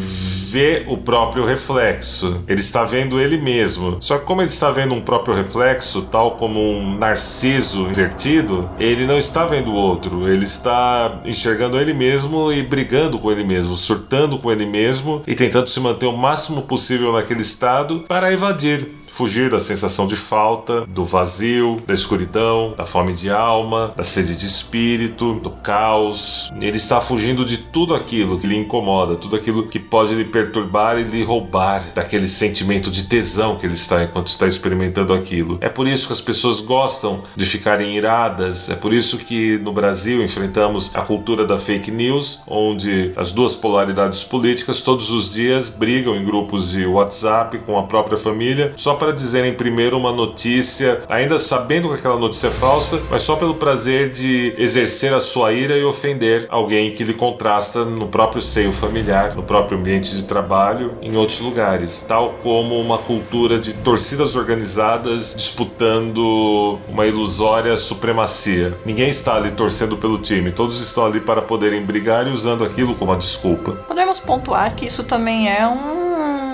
vê 0.50 0.84
o 0.88 0.98
próprio 0.98 1.46
reflexo. 1.46 2.44
Ele 2.48 2.62
está 2.62 2.84
vendo 2.84 3.20
ele 3.20 3.38
mesmo. 3.38 3.98
Só 4.02 4.18
que 4.18 4.26
como 4.26 4.42
ele 4.42 4.50
está 4.50 4.72
vendo 4.72 4.94
um 4.94 5.02
próprio 5.02 5.36
reflexo, 5.36 6.04
tal 6.04 6.32
como 6.32 6.60
um 6.60 6.98
narciso 6.98 7.88
invertido, 7.90 8.70
ele 8.80 9.06
não 9.06 9.18
está 9.18 9.46
vendo 9.46 9.72
o 9.72 9.76
outro. 9.76 10.28
Ele 10.28 10.46
está 10.46 11.22
enxergando 11.26 11.80
ele 11.80 11.94
mesmo 11.94 12.52
e 12.52 12.62
brigando 12.62 13.20
com 13.20 13.32
ele 13.32 13.44
mesmo, 13.44 13.76
surtando 13.76 14.38
com 14.38 14.52
ele 14.52 14.66
mesmo 14.66 15.24
e 15.28 15.36
tentando 15.36 15.70
se 15.70 15.80
manter 15.80 16.06
o 16.06 16.18
máximo 16.18 16.64
possível 16.64 17.14
naquele 17.14 17.42
estado 17.42 18.06
para 18.08 18.32
evadir 18.32 18.99
fugir 19.12 19.50
da 19.50 19.60
sensação 19.60 20.08
de 20.08 20.16
falta, 20.16 20.86
do 20.86 21.06
vazio, 21.06 21.82
da 21.86 21.94
escuridão, 21.94 22.74
da 22.78 22.86
fome 22.86 23.14
de 23.14 23.30
alma, 23.30 23.94
da 23.96 24.04
sede 24.04 24.36
de 24.36 24.46
espírito, 24.46 25.34
do 25.36 25.52
caos. 25.52 26.52
Ele 26.60 26.78
está 26.78 27.02
fugindo 27.02 27.46
de 27.46 27.58
tudo 27.58 27.94
aquilo 27.94 28.40
que 28.40 28.48
lhe 28.48 28.58
incomoda, 28.58 29.16
tudo 29.16 29.36
aquilo 29.36 29.68
que 29.68 29.80
pode 29.80 30.16
lhe 30.16 30.26
perturbar 30.26 30.98
e 30.98 31.04
lhe 31.04 31.24
roubar 31.24 31.92
daquele 31.94 32.28
sentimento 32.28 32.90
de 32.92 33.06
tesão 33.06 33.58
que 33.58 33.66
ele 33.66 33.74
está 33.74 34.04
enquanto 34.04 34.28
está 34.28 34.48
experimentando 34.48 35.14
aquilo. 35.14 35.58
É 35.62 35.70
por 35.70 35.88
isso 35.88 36.08
que 36.08 36.14
as 36.14 36.22
pessoas 36.22 36.62
gostam 36.62 37.24
de 37.36 37.46
ficarem 37.46 37.96
iradas, 37.96 38.70
é 38.70 38.76
por 38.76 38.94
isso 38.94 39.18
que 39.18 39.58
no 39.58 39.74
Brasil 39.74 40.24
enfrentamos 40.24 40.96
a 40.96 41.02
cultura 41.02 41.46
da 41.46 41.60
fake 41.60 41.92
news, 41.92 42.42
onde 42.48 43.12
as 43.16 43.32
duas 43.32 43.56
polaridades 43.56 44.24
políticas 44.24 44.82
todos 44.82 45.12
os 45.12 45.32
dias 45.34 45.70
brigam 45.70 46.16
em 46.16 46.24
grupos 46.24 46.72
de 46.72 46.86
WhatsApp 46.86 47.60
com 47.60 47.78
a 47.78 47.84
própria 47.84 48.18
família 48.18 48.74
só 48.76 48.96
para 49.00 49.14
dizerem 49.14 49.54
primeiro 49.54 49.98
uma 49.98 50.12
notícia, 50.12 51.02
ainda 51.08 51.40
sabendo 51.40 51.90
que 51.90 51.96
aquela 51.96 52.18
notícia 52.18 52.48
é 52.48 52.52
falsa, 52.52 53.02
mas 53.10 53.22
só 53.22 53.36
pelo 53.38 53.56
prazer 53.56 54.12
de 54.12 54.54
exercer 54.58 55.14
a 55.14 55.20
sua 55.20 55.54
ira 55.54 55.78
e 55.78 55.84
ofender 55.84 56.46
alguém 56.50 56.92
que 56.92 57.04
lhe 57.04 57.14
contrasta 57.14 57.86
no 57.86 58.08
próprio 58.08 58.42
seio 58.42 58.72
familiar, 58.72 59.36
no 59.36 59.44
próprio 59.44 59.78
ambiente 59.78 60.16
de 60.16 60.24
trabalho, 60.24 60.94
em 61.02 61.16
outros 61.16 61.40
lugares. 61.40 62.06
Tal 62.08 62.34
como 62.44 62.80
uma 62.80 62.98
cultura 62.98 63.58
de 63.58 63.74
torcidas 63.74 64.36
organizadas 64.36 65.34
disputando 65.36 66.78
uma 66.88 67.08
ilusória 67.08 67.76
supremacia. 67.78 68.78
Ninguém 68.86 69.10
está 69.10 69.36
ali 69.36 69.52
torcendo 69.52 69.96
pelo 69.98 70.18
time, 70.18 70.52
todos 70.52 70.80
estão 70.80 71.06
ali 71.06 71.22
para 71.22 71.42
poderem 71.42 71.82
brigar 71.82 72.28
e 72.28 72.32
usando 72.32 72.64
aquilo 72.64 72.94
como 72.96 73.14
a 73.14 73.16
desculpa. 73.16 73.72
Podemos 73.88 74.20
pontuar 74.20 74.76
que 74.76 74.86
isso 74.86 75.04
também 75.04 75.50
é 75.50 75.66
um 75.66 75.99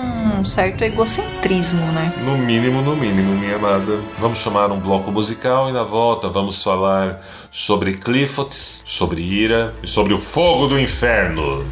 um 0.06 0.44
certo 0.44 0.82
egocentrismo, 0.82 1.84
né? 1.92 2.12
No 2.24 2.36
mínimo, 2.38 2.82
no 2.82 2.96
mínimo, 2.96 3.34
minha 3.36 3.56
amada. 3.56 3.98
Vamos 4.18 4.38
chamar 4.38 4.70
um 4.70 4.80
bloco 4.80 5.10
musical 5.10 5.68
e 5.68 5.72
na 5.72 5.82
volta 5.82 6.28
vamos 6.28 6.62
falar 6.62 7.20
sobre 7.50 7.94
Clifotes, 7.94 8.82
sobre 8.84 9.22
ira 9.22 9.74
e 9.82 9.86
sobre 9.86 10.12
o 10.12 10.18
fogo 10.18 10.66
do 10.66 10.78
inferno. 10.78 11.66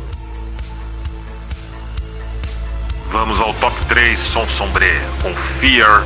Vamos 3.10 3.38
ao 3.38 3.54
top 3.54 3.76
3 3.86 4.18
som 4.32 4.46
sombre 4.48 4.90
com 5.22 5.32
Fear, 5.60 6.04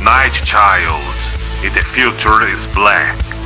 Night 0.00 0.42
Child 0.44 1.02
e 1.64 1.70
The 1.70 1.82
Future 1.82 2.52
is 2.52 2.66
Black. 2.74 3.41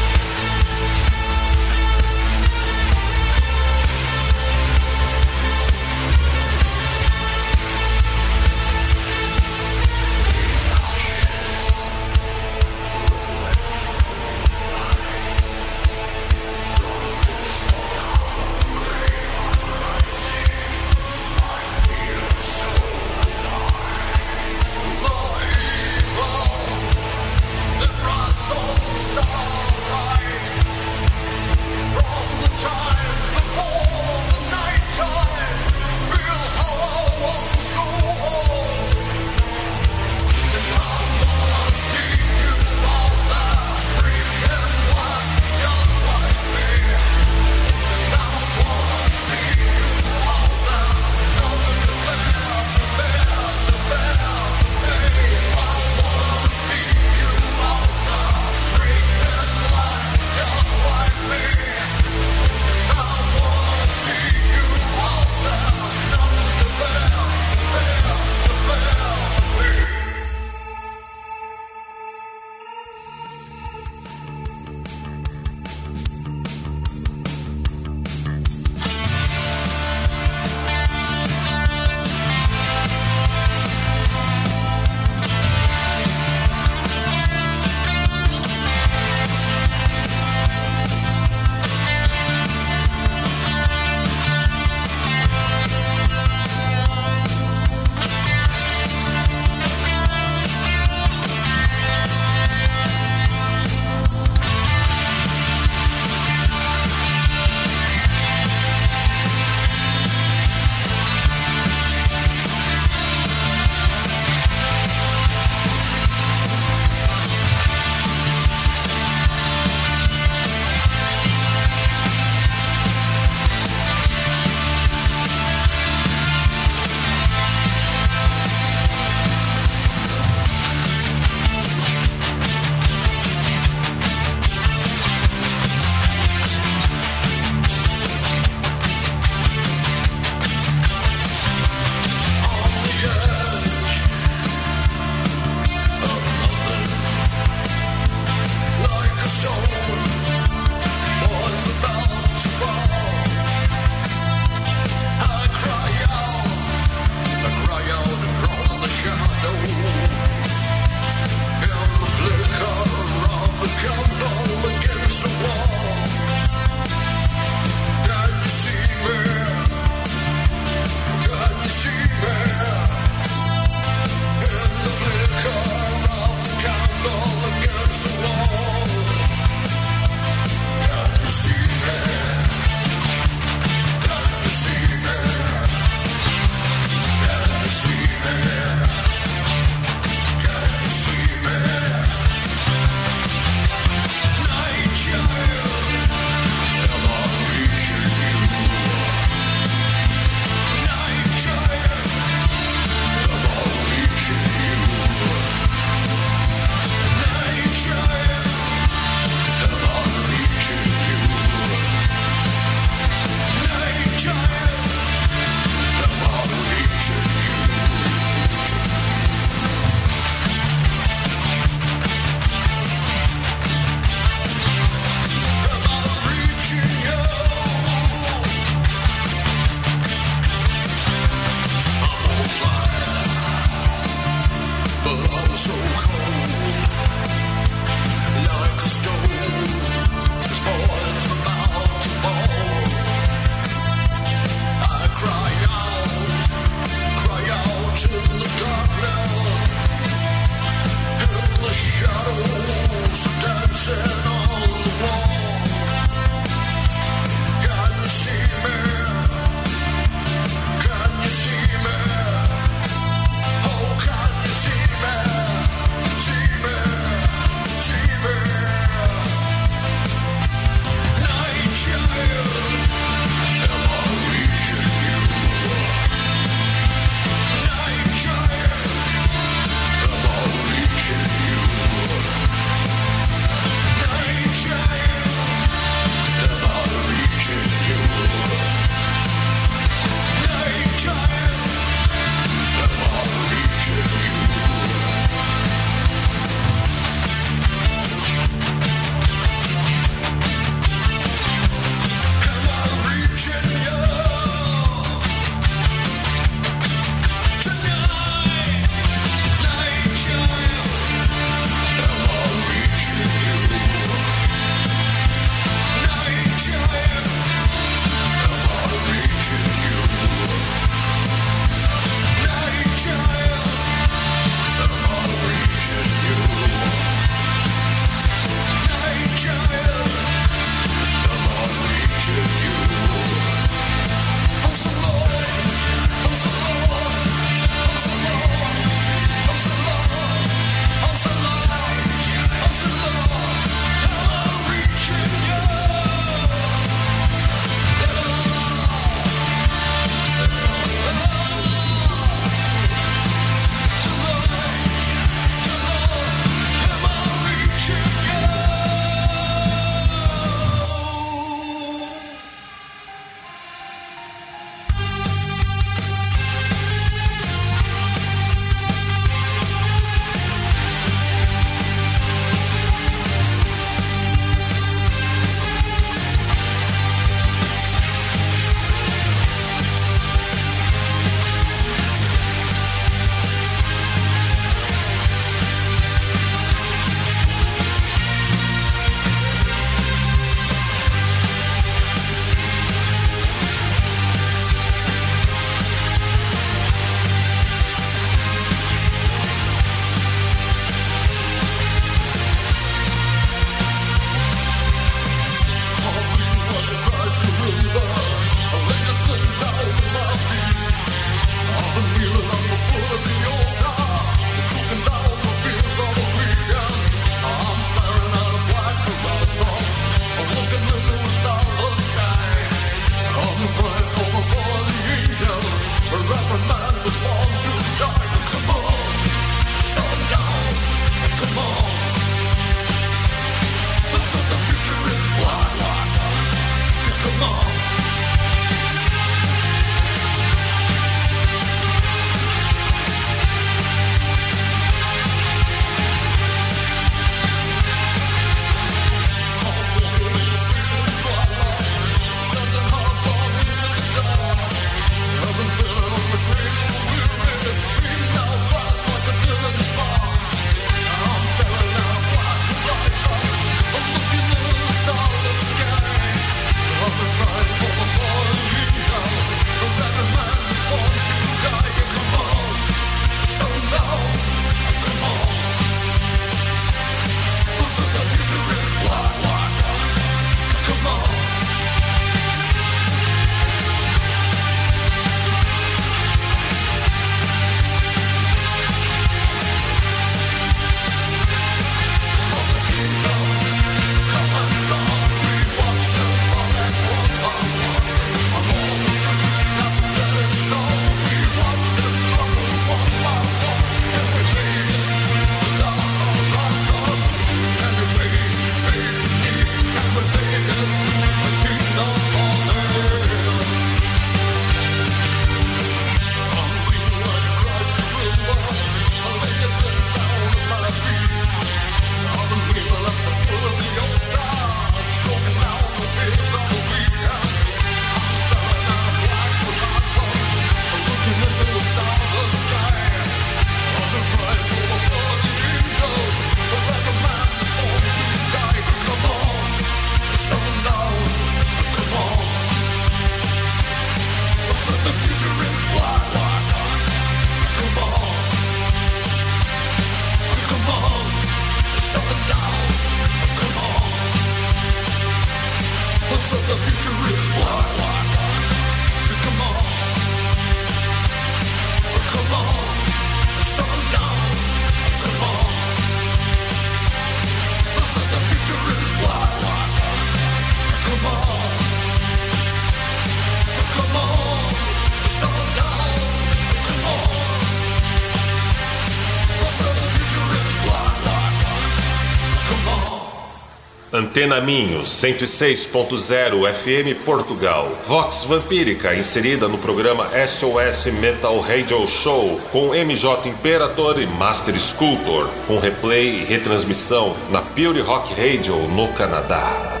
Antena 584.34 584.60
Minho 584.60 585.02
106.0 585.02 586.72
FM 586.72 587.24
Portugal. 587.24 587.88
Vox 588.04 588.44
Vampírica 588.46 589.14
inserida 589.14 589.68
no 589.68 589.78
programa 589.78 590.24
SOS 590.24 591.06
Metal 591.20 591.60
Radio 591.60 592.04
Show 592.08 592.58
com 592.72 592.88
MJ 592.88 593.48
Imperator 593.48 594.20
e 594.20 594.26
Master 594.26 594.74
Sculptor, 594.74 595.48
com 595.68 595.78
replay 595.78 596.40
e 596.40 596.44
retransmissão 596.46 597.32
na 597.52 597.62
Pure 597.62 598.00
Rock 598.00 598.34
Radio 598.34 598.76
no 598.88 599.06
Canadá. 599.12 600.00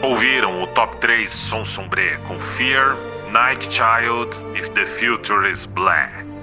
Ouviram 0.00 0.62
o 0.62 0.68
top 0.68 0.96
3 0.98 1.28
Som 1.50 1.64
Sombré 1.64 2.16
com 2.28 2.38
Fear, 2.56 2.96
Night 3.32 3.68
Child 3.74 4.30
If 4.56 4.68
the 4.74 4.86
Future 5.00 5.50
is 5.50 5.66
Black. 5.66 6.33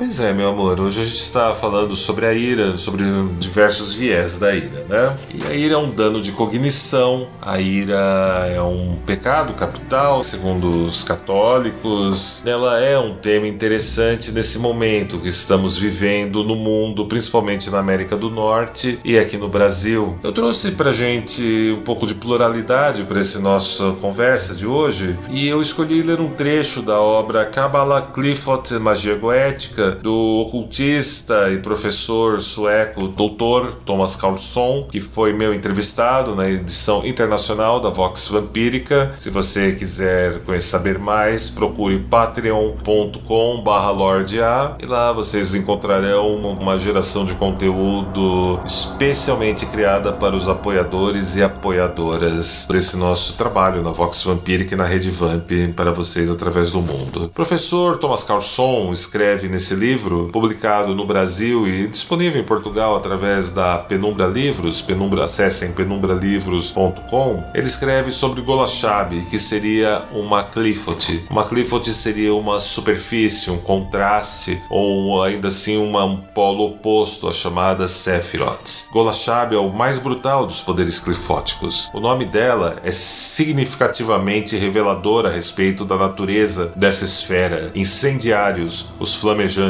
Pois 0.00 0.18
é, 0.18 0.32
meu 0.32 0.48
amor. 0.48 0.80
Hoje 0.80 1.02
a 1.02 1.04
gente 1.04 1.20
está 1.20 1.54
falando 1.54 1.94
sobre 1.94 2.24
a 2.24 2.32
ira, 2.32 2.74
sobre 2.78 3.04
diversos 3.38 3.94
viés 3.94 4.38
da 4.38 4.54
ira, 4.54 4.86
né? 4.88 5.14
E 5.34 5.46
a 5.46 5.54
ira 5.54 5.74
é 5.74 5.76
um 5.76 5.90
dano 5.90 6.22
de 6.22 6.32
cognição, 6.32 7.28
a 7.38 7.60
ira 7.60 8.50
é 8.50 8.62
um 8.62 8.96
pecado 9.04 9.52
capital, 9.52 10.24
segundo 10.24 10.86
os 10.86 11.04
católicos. 11.04 12.42
Ela 12.46 12.80
é 12.80 12.98
um 12.98 13.14
tema 13.16 13.46
interessante 13.46 14.32
nesse 14.32 14.58
momento 14.58 15.18
que 15.18 15.28
estamos 15.28 15.76
vivendo 15.76 16.42
no 16.42 16.56
mundo, 16.56 17.04
principalmente 17.04 17.68
na 17.68 17.78
América 17.78 18.16
do 18.16 18.30
Norte 18.30 18.98
e 19.04 19.18
aqui 19.18 19.36
no 19.36 19.50
Brasil. 19.50 20.18
Eu 20.22 20.32
trouxe 20.32 20.70
pra 20.70 20.92
gente 20.92 21.76
um 21.78 21.82
pouco 21.82 22.06
de 22.06 22.14
pluralidade 22.14 23.04
para 23.04 23.20
essa 23.20 23.38
nossa 23.38 23.92
conversa 24.00 24.54
de 24.54 24.66
hoje 24.66 25.14
e 25.28 25.46
eu 25.46 25.60
escolhi 25.60 26.00
ler 26.00 26.22
um 26.22 26.30
trecho 26.30 26.80
da 26.80 26.98
obra 26.98 27.44
Kabbalah 27.44 28.00
Clifford 28.00 28.78
Magia 28.78 29.16
Goética 29.16 29.89
do 30.02 30.44
ocultista 30.46 31.50
e 31.50 31.58
professor 31.58 32.40
sueco 32.40 33.08
Dr. 33.08 33.74
Thomas 33.84 34.14
Carlson, 34.16 34.86
que 34.90 35.00
foi 35.00 35.32
meu 35.32 35.54
entrevistado 35.54 36.36
na 36.36 36.48
edição 36.48 37.04
internacional 37.04 37.80
da 37.80 37.90
Vox 37.90 38.28
Vampírica. 38.28 39.14
Se 39.18 39.30
você 39.30 39.72
quiser 39.72 40.40
saber 40.60 40.98
mais, 40.98 41.50
procure 41.50 41.98
patreon.com/lorda 41.98 44.76
e 44.80 44.86
lá 44.86 45.12
vocês 45.12 45.54
encontrarão 45.54 46.36
uma 46.36 46.76
geração 46.76 47.24
de 47.24 47.34
conteúdo 47.34 48.60
especialmente 48.64 49.66
criada 49.66 50.12
para 50.12 50.36
os 50.36 50.48
apoiadores 50.48 51.36
e 51.36 51.42
apoiadoras 51.42 52.64
por 52.66 52.76
esse 52.76 52.96
nosso 52.96 53.36
trabalho 53.36 53.82
na 53.82 53.92
Vox 53.92 54.22
Vampírica 54.22 54.74
e 54.74 54.78
na 54.78 54.84
Rede 54.84 55.10
Vamp 55.10 55.50
para 55.74 55.92
vocês 55.92 56.30
através 56.30 56.72
do 56.72 56.82
mundo. 56.82 57.24
O 57.24 57.28
professor 57.28 57.98
Thomas 57.98 58.24
Carlson 58.24 58.92
escreve 58.92 59.48
nesse 59.48 59.74
livro, 59.80 60.28
publicado 60.30 60.94
no 60.94 61.06
Brasil 61.06 61.66
e 61.66 61.88
disponível 61.88 62.40
em 62.40 62.44
Portugal 62.44 62.94
através 62.94 63.50
da 63.50 63.78
Penumbra 63.78 64.26
Livros, 64.26 64.82
penumbra, 64.82 65.24
acessem 65.24 65.72
penumbralivros.com, 65.72 67.44
ele 67.54 67.66
escreve 67.66 68.10
sobre 68.10 68.42
Golachab, 68.42 69.18
que 69.30 69.38
seria 69.38 70.04
uma 70.12 70.44
clifote. 70.44 71.24
Uma 71.30 71.44
clifote 71.44 71.94
seria 71.94 72.34
uma 72.34 72.60
superfície, 72.60 73.50
um 73.50 73.56
contraste, 73.56 74.62
ou 74.68 75.22
ainda 75.22 75.48
assim 75.48 75.78
uma, 75.78 76.04
um 76.04 76.18
polo 76.18 76.66
oposto 76.66 77.26
à 77.26 77.32
chamada 77.32 77.88
Sephiroth. 77.88 78.88
Golachab 78.92 79.54
é 79.54 79.58
o 79.58 79.72
mais 79.72 79.98
brutal 79.98 80.44
dos 80.44 80.60
poderes 80.60 81.00
clifóticos. 81.00 81.88
O 81.94 82.00
nome 82.00 82.26
dela 82.26 82.76
é 82.84 82.92
significativamente 82.92 84.56
revelador 84.56 85.24
a 85.24 85.30
respeito 85.30 85.84
da 85.84 85.96
natureza 85.96 86.72
dessa 86.76 87.04
esfera. 87.04 87.70
Incendiários, 87.74 88.88
os 88.98 89.14
flamejantes, 89.14 89.69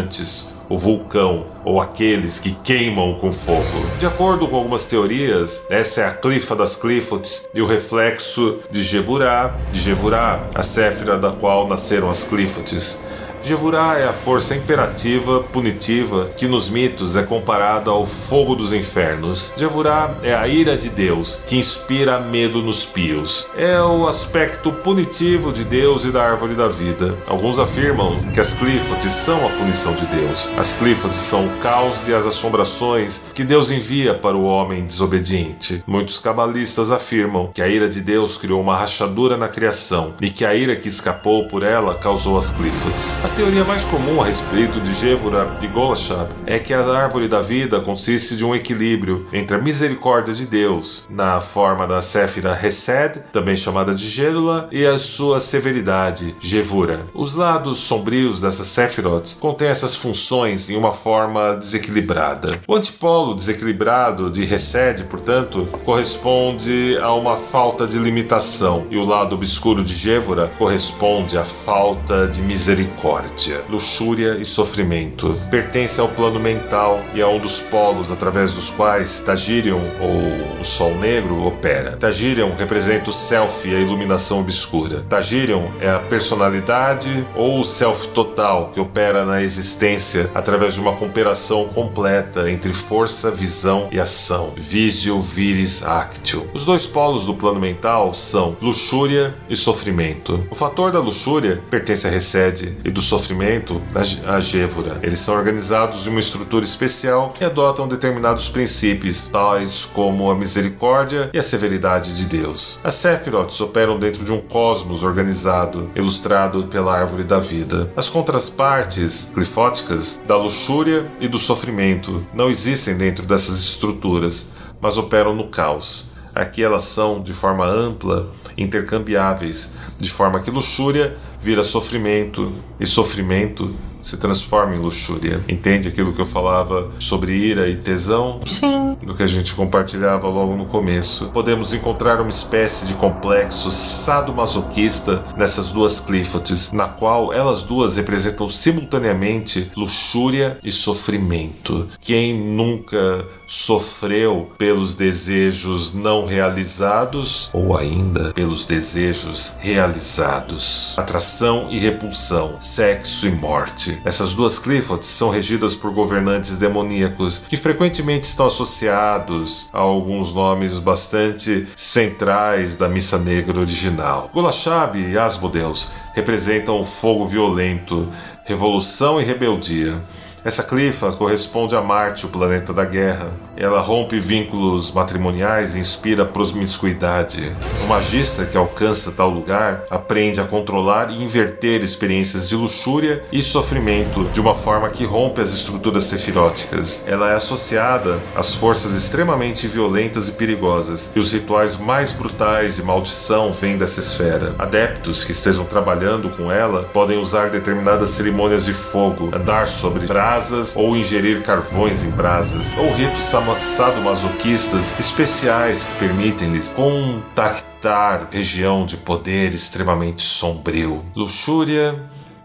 o 0.68 0.78
vulcão 0.78 1.46
ou 1.64 1.80
aqueles 1.80 2.38
que 2.38 2.52
queimam 2.52 3.14
com 3.14 3.32
fogo. 3.32 3.64
De 3.98 4.06
acordo 4.06 4.46
com 4.46 4.56
algumas 4.56 4.86
teorias, 4.86 5.62
essa 5.68 6.02
é 6.02 6.06
a 6.06 6.12
clifa 6.12 6.54
das 6.54 6.76
Clifots 6.76 7.48
e 7.52 7.60
o 7.60 7.66
reflexo 7.66 8.60
de 8.70 8.82
Geburá, 8.82 9.56
de 9.72 9.80
Geburá, 9.80 10.40
a 10.54 10.62
séfira 10.62 11.18
da 11.18 11.32
qual 11.32 11.66
nasceram 11.66 12.08
as 12.08 12.22
Clifots. 12.22 13.00
Jevurá 13.42 13.98
é 13.98 14.04
a 14.04 14.12
força 14.12 14.54
imperativa, 14.54 15.40
punitiva, 15.44 16.30
que 16.36 16.46
nos 16.46 16.68
mitos 16.68 17.16
é 17.16 17.22
comparada 17.22 17.90
ao 17.90 18.04
fogo 18.04 18.54
dos 18.54 18.72
infernos. 18.72 19.54
Jevurá 19.56 20.14
é 20.22 20.34
a 20.34 20.46
ira 20.46 20.76
de 20.76 20.90
Deus, 20.90 21.40
que 21.46 21.56
inspira 21.56 22.20
medo 22.20 22.62
nos 22.62 22.84
pios. 22.84 23.48
É 23.56 23.80
o 23.80 24.06
aspecto 24.06 24.70
punitivo 24.70 25.52
de 25.52 25.64
Deus 25.64 26.04
e 26.04 26.10
da 26.10 26.22
árvore 26.22 26.54
da 26.54 26.68
vida. 26.68 27.16
Alguns 27.26 27.58
afirmam 27.58 28.18
que 28.32 28.40
as 28.40 28.52
Clifotes 28.52 29.12
são 29.12 29.46
a 29.46 29.50
punição 29.50 29.94
de 29.94 30.06
Deus. 30.06 30.52
As 30.58 30.74
Clifotes 30.74 31.20
são 31.20 31.46
o 31.46 31.58
caos 31.58 32.06
e 32.06 32.14
as 32.14 32.26
assombrações 32.26 33.22
que 33.34 33.42
Deus 33.42 33.70
envia 33.70 34.14
para 34.14 34.36
o 34.36 34.44
homem 34.44 34.84
desobediente. 34.84 35.82
Muitos 35.86 36.18
cabalistas 36.18 36.90
afirmam 36.90 37.50
que 37.54 37.62
a 37.62 37.68
ira 37.68 37.88
de 37.88 38.00
Deus 38.00 38.36
criou 38.36 38.60
uma 38.60 38.76
rachadura 38.76 39.36
na 39.36 39.48
criação 39.48 40.14
e 40.20 40.30
que 40.30 40.44
a 40.44 40.54
ira 40.54 40.76
que 40.76 40.88
escapou 40.88 41.48
por 41.48 41.62
ela 41.62 41.94
causou 41.94 42.36
as 42.36 42.50
Clifotes. 42.50 43.22
A 43.30 43.42
teoria 43.42 43.64
mais 43.64 43.84
comum 43.86 44.20
a 44.20 44.26
respeito 44.26 44.80
de 44.80 44.92
Gevura 44.92 45.56
e 45.62 45.66
Golashab 45.68 46.28
é 46.44 46.58
que 46.58 46.74
a 46.74 46.84
árvore 46.84 47.26
da 47.28 47.40
vida 47.40 47.80
consiste 47.80 48.36
de 48.36 48.44
um 48.44 48.54
equilíbrio 48.54 49.26
entre 49.32 49.56
a 49.56 49.58
misericórdia 49.58 50.34
de 50.34 50.44
Deus, 50.44 51.08
na 51.08 51.40
forma 51.40 51.86
da 51.86 52.02
Séfira 52.02 52.58
Hesed, 52.60 53.22
também 53.32 53.56
chamada 53.56 53.94
de 53.94 54.06
Gêdula, 54.06 54.68
e 54.70 54.84
a 54.84 54.98
sua 54.98 55.40
severidade, 55.40 56.34
Gevura. 56.38 57.06
Os 57.14 57.34
lados 57.34 57.78
sombrios 57.78 58.42
dessa 58.42 58.64
Sephiroth 58.64 59.38
contêm 59.38 59.68
essas 59.68 59.94
funções 59.94 60.68
em 60.68 60.76
uma 60.76 60.92
forma 60.92 61.54
desequilibrada. 61.54 62.60
O 62.68 62.74
antipolo 62.74 63.34
desequilibrado 63.34 64.28
de 64.28 64.42
Hesed, 64.42 65.04
portanto, 65.04 65.66
corresponde 65.84 66.98
a 67.00 67.14
uma 67.14 67.38
falta 67.38 67.86
de 67.86 67.98
limitação, 67.98 68.86
e 68.90 68.98
o 68.98 69.04
lado 69.04 69.36
obscuro 69.36 69.82
de 69.82 69.94
Gevura 69.94 70.52
corresponde 70.58 71.38
à 71.38 71.44
falta 71.44 72.26
de 72.26 72.42
misericórdia 72.42 73.19
discórdia, 73.20 73.64
luxúria 73.68 74.36
e 74.38 74.44
sofrimento. 74.44 75.34
Pertence 75.50 76.00
ao 76.00 76.08
plano 76.08 76.40
mental 76.40 77.02
e 77.14 77.20
a 77.20 77.28
um 77.28 77.38
dos 77.38 77.60
polos 77.60 78.10
através 78.10 78.54
dos 78.54 78.70
quais 78.70 79.20
Tagirion, 79.20 79.80
ou 80.00 80.60
o 80.60 80.64
Sol 80.64 80.94
Negro, 80.96 81.46
opera. 81.46 81.96
Tagirion 81.96 82.54
representa 82.56 83.10
o 83.10 83.12
Self 83.12 83.68
e 83.68 83.74
a 83.74 83.80
iluminação 83.80 84.40
obscura. 84.40 85.04
Tagirion 85.08 85.68
é 85.80 85.90
a 85.90 85.98
personalidade 85.98 87.26
ou 87.34 87.60
o 87.60 87.64
Self 87.64 88.08
total 88.08 88.70
que 88.72 88.80
opera 88.80 89.24
na 89.24 89.42
existência 89.42 90.30
através 90.34 90.74
de 90.74 90.80
uma 90.80 90.94
cooperação 90.94 91.68
completa 91.68 92.50
entre 92.50 92.72
força, 92.72 93.30
visão 93.30 93.88
e 93.90 93.98
ação. 93.98 94.52
Visio, 94.56 95.20
viris, 95.20 95.82
actio. 95.82 96.48
Os 96.54 96.64
dois 96.64 96.86
polos 96.86 97.24
do 97.26 97.34
plano 97.34 97.60
mental 97.60 98.14
são 98.14 98.56
luxúria 98.60 99.34
e 99.48 99.56
sofrimento. 99.56 100.46
O 100.50 100.54
fator 100.54 100.92
da 100.92 101.00
luxúria 101.00 101.62
pertence 101.70 102.06
a 102.06 102.10
Resede 102.10 102.76
e 102.84 102.90
do 102.90 103.00
sofrimento, 103.10 103.82
a 104.24 104.40
gêvora. 104.40 105.00
Eles 105.02 105.18
são 105.18 105.34
organizados 105.34 106.06
em 106.06 106.10
uma 106.10 106.20
estrutura 106.20 106.64
especial 106.64 107.34
e 107.40 107.44
adotam 107.44 107.88
determinados 107.88 108.48
princípios, 108.48 109.26
tais 109.26 109.84
como 109.84 110.30
a 110.30 110.36
misericórdia 110.36 111.28
e 111.34 111.38
a 111.38 111.42
severidade 111.42 112.14
de 112.14 112.26
Deus. 112.26 112.78
As 112.84 112.94
Sephiroths 112.94 113.60
operam 113.60 113.98
dentro 113.98 114.24
de 114.24 114.32
um 114.32 114.40
cosmos 114.40 115.02
organizado, 115.02 115.90
ilustrado 115.96 116.68
pela 116.68 116.96
árvore 116.96 117.24
da 117.24 117.40
vida. 117.40 117.92
As 117.96 118.08
contrapartes 118.08 119.28
clifóticas 119.34 120.20
da 120.28 120.36
luxúria 120.36 121.10
e 121.18 121.26
do 121.26 121.38
sofrimento 121.38 122.24
não 122.32 122.48
existem 122.48 122.96
dentro 122.96 123.26
dessas 123.26 123.58
estruturas, 123.58 124.50
mas 124.80 124.96
operam 124.96 125.34
no 125.34 125.48
caos. 125.48 126.10
Aqui 126.32 126.62
elas 126.62 126.84
são, 126.84 127.20
de 127.20 127.32
forma 127.32 127.66
ampla, 127.66 128.32
intercambiáveis, 128.56 129.70
de 129.98 130.10
forma 130.10 130.40
que 130.40 130.50
luxúria 130.50 131.16
vira 131.40 131.64
sofrimento 131.64 132.52
e 132.78 132.86
sofrimento 132.86 133.74
se 134.02 134.16
transforma 134.16 134.74
em 134.74 134.78
luxúria. 134.78 135.42
Entende 135.48 135.88
aquilo 135.88 136.12
que 136.12 136.20
eu 136.20 136.26
falava 136.26 136.90
sobre 136.98 137.32
ira 137.32 137.68
e 137.68 137.76
tesão? 137.76 138.40
Sim. 138.46 138.96
Do 139.02 139.14
que 139.14 139.22
a 139.22 139.26
gente 139.26 139.54
compartilhava 139.54 140.28
logo 140.28 140.56
no 140.56 140.66
começo. 140.66 141.26
Podemos 141.26 141.72
encontrar 141.72 142.20
uma 142.20 142.30
espécie 142.30 142.86
de 142.86 142.94
complexo 142.94 143.70
sadomasoquista 143.70 145.24
nessas 145.36 145.70
duas 145.70 146.00
Clifotes, 146.00 146.72
na 146.72 146.88
qual 146.88 147.32
elas 147.32 147.62
duas 147.62 147.96
representam 147.96 148.48
simultaneamente 148.48 149.70
luxúria 149.76 150.58
e 150.62 150.72
sofrimento. 150.72 151.88
Quem 152.00 152.34
nunca 152.34 153.26
sofreu 153.50 154.48
pelos 154.56 154.94
desejos 154.94 155.92
não 155.92 156.24
realizados 156.24 157.50
ou 157.52 157.76
ainda 157.76 158.32
pelos 158.32 158.64
desejos 158.64 159.56
realizados? 159.58 160.94
Atração 160.96 161.66
e 161.68 161.76
repulsão, 161.76 162.60
sexo 162.60 163.26
e 163.26 163.32
morte. 163.32 164.00
Essas 164.04 164.34
duas 164.34 164.60
Cliffords 164.60 165.08
são 165.08 165.30
regidas 165.30 165.74
por 165.74 165.90
governantes 165.90 166.56
demoníacos 166.56 167.40
que 167.40 167.56
frequentemente 167.56 168.28
estão 168.28 168.46
associados 168.46 169.68
a 169.72 169.80
alguns 169.80 170.32
nomes 170.32 170.78
bastante 170.78 171.66
centrais 171.74 172.76
da 172.76 172.88
missa 172.88 173.18
negra 173.18 173.58
original. 173.58 174.30
Golachab 174.32 174.96
e 174.96 175.18
Asmodeus 175.18 175.90
representam 176.14 176.78
o 176.78 176.86
fogo 176.86 177.26
violento, 177.26 178.08
revolução 178.44 179.20
e 179.20 179.24
rebeldia. 179.24 180.00
Essa 180.42 180.62
Clifa 180.62 181.12
corresponde 181.12 181.76
a 181.76 181.82
Marte, 181.82 182.24
o 182.24 182.30
planeta 182.30 182.72
da 182.72 182.84
guerra. 182.84 183.30
Ela 183.60 183.82
rompe 183.82 184.18
vínculos 184.18 184.90
matrimoniais 184.90 185.76
e 185.76 185.80
inspira 185.80 186.24
promiscuidade. 186.24 187.54
O 187.84 187.86
magista 187.86 188.46
que 188.46 188.56
alcança 188.56 189.12
tal 189.12 189.28
lugar 189.28 189.84
aprende 189.90 190.40
a 190.40 190.44
controlar 190.44 191.10
e 191.10 191.22
inverter 191.22 191.82
experiências 191.82 192.48
de 192.48 192.56
luxúria 192.56 193.22
e 193.30 193.42
sofrimento 193.42 194.24
de 194.32 194.40
uma 194.40 194.54
forma 194.54 194.88
que 194.88 195.04
rompe 195.04 195.42
as 195.42 195.52
estruturas 195.52 196.04
sefiróticas. 196.04 197.04
Ela 197.06 197.32
é 197.32 197.34
associada 197.34 198.18
às 198.34 198.54
forças 198.54 198.92
extremamente 198.92 199.68
violentas 199.68 200.26
e 200.26 200.32
perigosas, 200.32 201.10
e 201.14 201.18
os 201.18 201.30
rituais 201.30 201.76
mais 201.76 202.12
brutais 202.14 202.76
de 202.76 202.82
maldição 202.82 203.52
vêm 203.52 203.76
dessa 203.76 204.00
esfera. 204.00 204.54
Adeptos 204.58 205.22
que 205.22 205.32
estejam 205.32 205.66
trabalhando 205.66 206.30
com 206.30 206.50
ela 206.50 206.84
podem 206.94 207.18
usar 207.18 207.50
determinadas 207.50 208.08
cerimônias 208.08 208.64
de 208.64 208.72
fogo, 208.72 209.28
andar 209.34 209.68
sobre 209.68 210.06
brasas 210.06 210.74
ou 210.74 210.96
ingerir 210.96 211.42
carvões 211.42 212.02
em 212.02 212.10
brasas, 212.10 212.74
ou 212.78 212.90
ritos 212.94 213.24
sadomasoquistas 213.58 214.94
especiais 214.98 215.84
que 215.84 215.94
permitem-lhes 215.94 216.72
contactar 216.72 218.28
região 218.30 218.86
de 218.86 218.96
poder 218.96 219.52
extremamente 219.52 220.22
sombrio. 220.22 221.04
Luxúria 221.16 221.98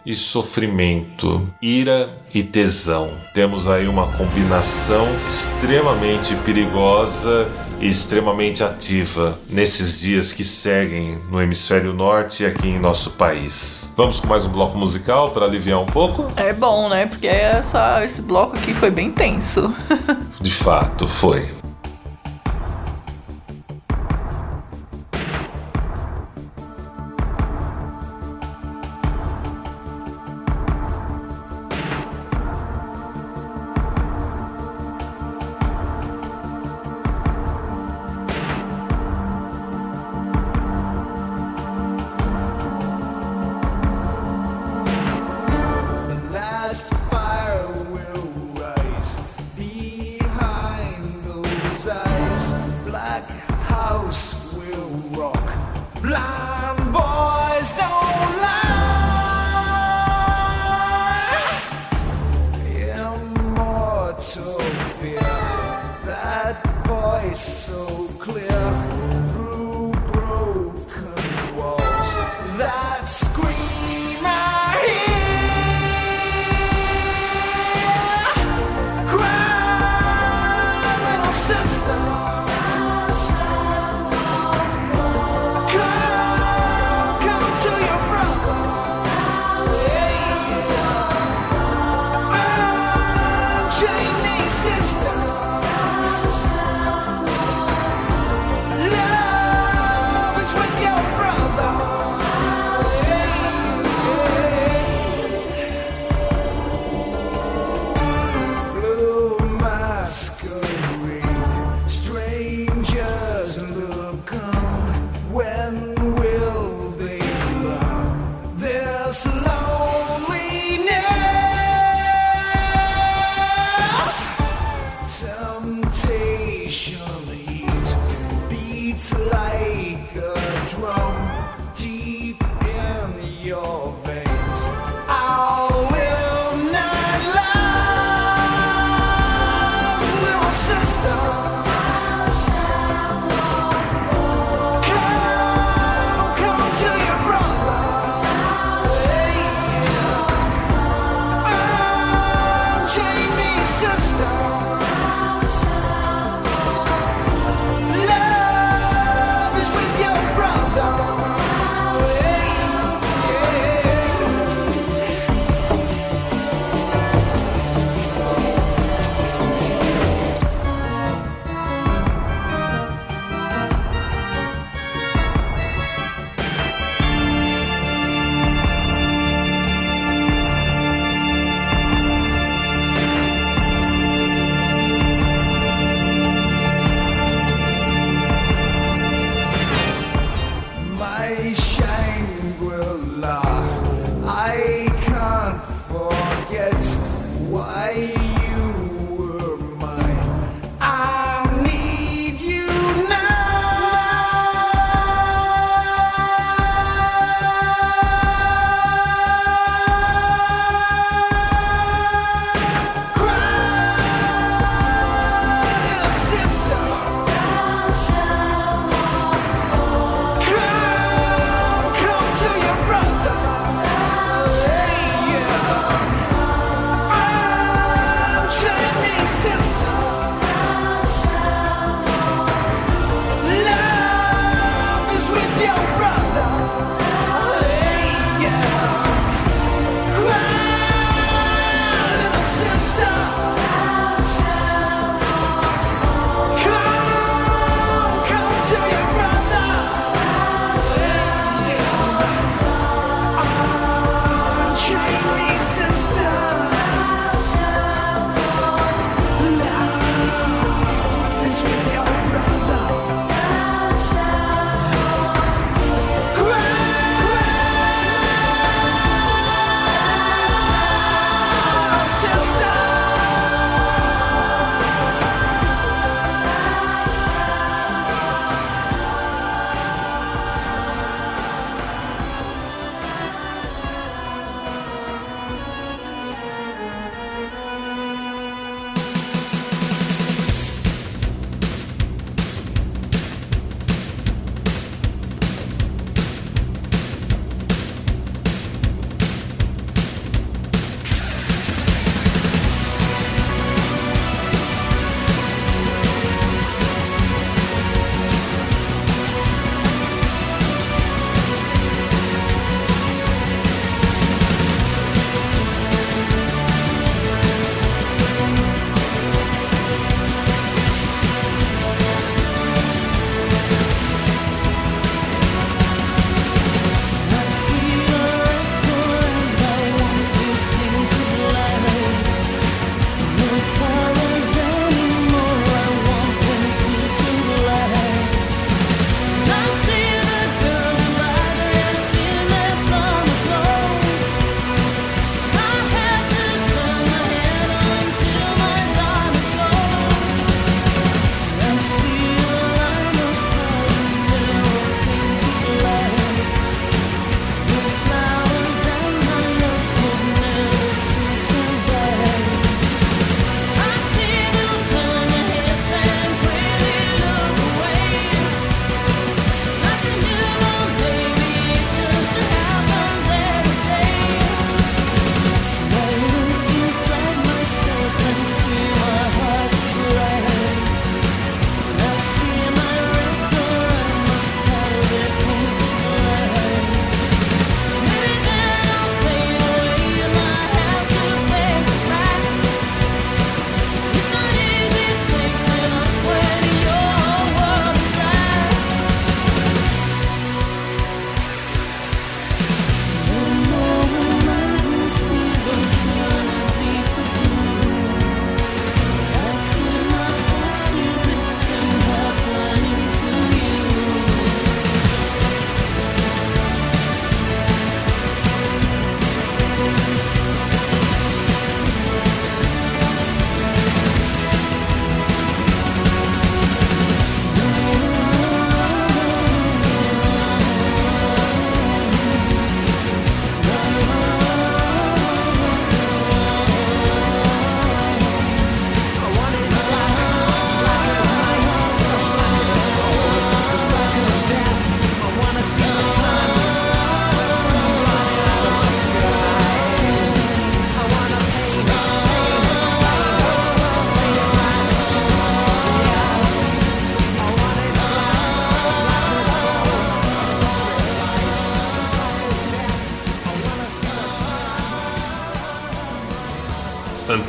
e 0.05 0.13
sofrimento, 0.13 1.47
ira 1.61 2.09
e 2.33 2.43
tesão. 2.43 3.11
Temos 3.33 3.67
aí 3.67 3.87
uma 3.87 4.07
combinação 4.13 5.07
extremamente 5.27 6.35
perigosa 6.37 7.49
e 7.79 7.87
extremamente 7.87 8.63
ativa 8.63 9.37
nesses 9.49 9.99
dias 9.99 10.31
que 10.31 10.43
seguem 10.43 11.19
no 11.29 11.41
hemisfério 11.41 11.93
norte 11.93 12.43
e 12.43 12.45
aqui 12.45 12.67
em 12.67 12.79
nosso 12.79 13.11
país. 13.11 13.93
Vamos 13.97 14.19
com 14.19 14.27
mais 14.27 14.45
um 14.45 14.49
bloco 14.49 14.77
musical 14.77 15.31
para 15.31 15.45
aliviar 15.45 15.79
um 15.79 15.85
pouco? 15.85 16.31
É 16.35 16.53
bom, 16.53 16.89
né? 16.89 17.05
Porque 17.05 17.27
essa, 17.27 18.03
esse 18.05 18.21
bloco 18.21 18.57
aqui 18.57 18.73
foi 18.73 18.91
bem 18.91 19.09
tenso. 19.09 19.73
De 20.39 20.51
fato, 20.51 21.07
foi. 21.07 21.64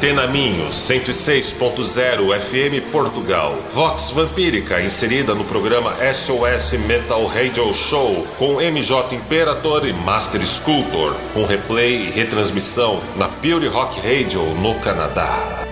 Antena 0.06 0.28
Minho 0.28 0.68
106.0 0.68 2.38
FM 2.38 2.92
Portugal. 2.92 3.56
Vox 3.74 4.12
Vampírica 4.12 4.80
inserida 4.80 5.34
no 5.34 5.42
programa 5.46 5.90
SOS 5.90 6.74
Metal 6.86 7.26
Radio 7.26 7.74
Show 7.74 8.24
com 8.38 8.60
MJ 8.60 9.16
Imperator 9.16 9.84
e 9.84 9.92
Master 9.92 10.40
Sculptor, 10.42 11.12
com 11.34 11.44
replay 11.44 12.02
e 12.02 12.10
retransmissão 12.10 13.02
na 13.16 13.26
Pure 13.26 13.66
Rock 13.66 13.96
Radio 13.96 14.44
no 14.60 14.78
Canadá. 14.78 15.64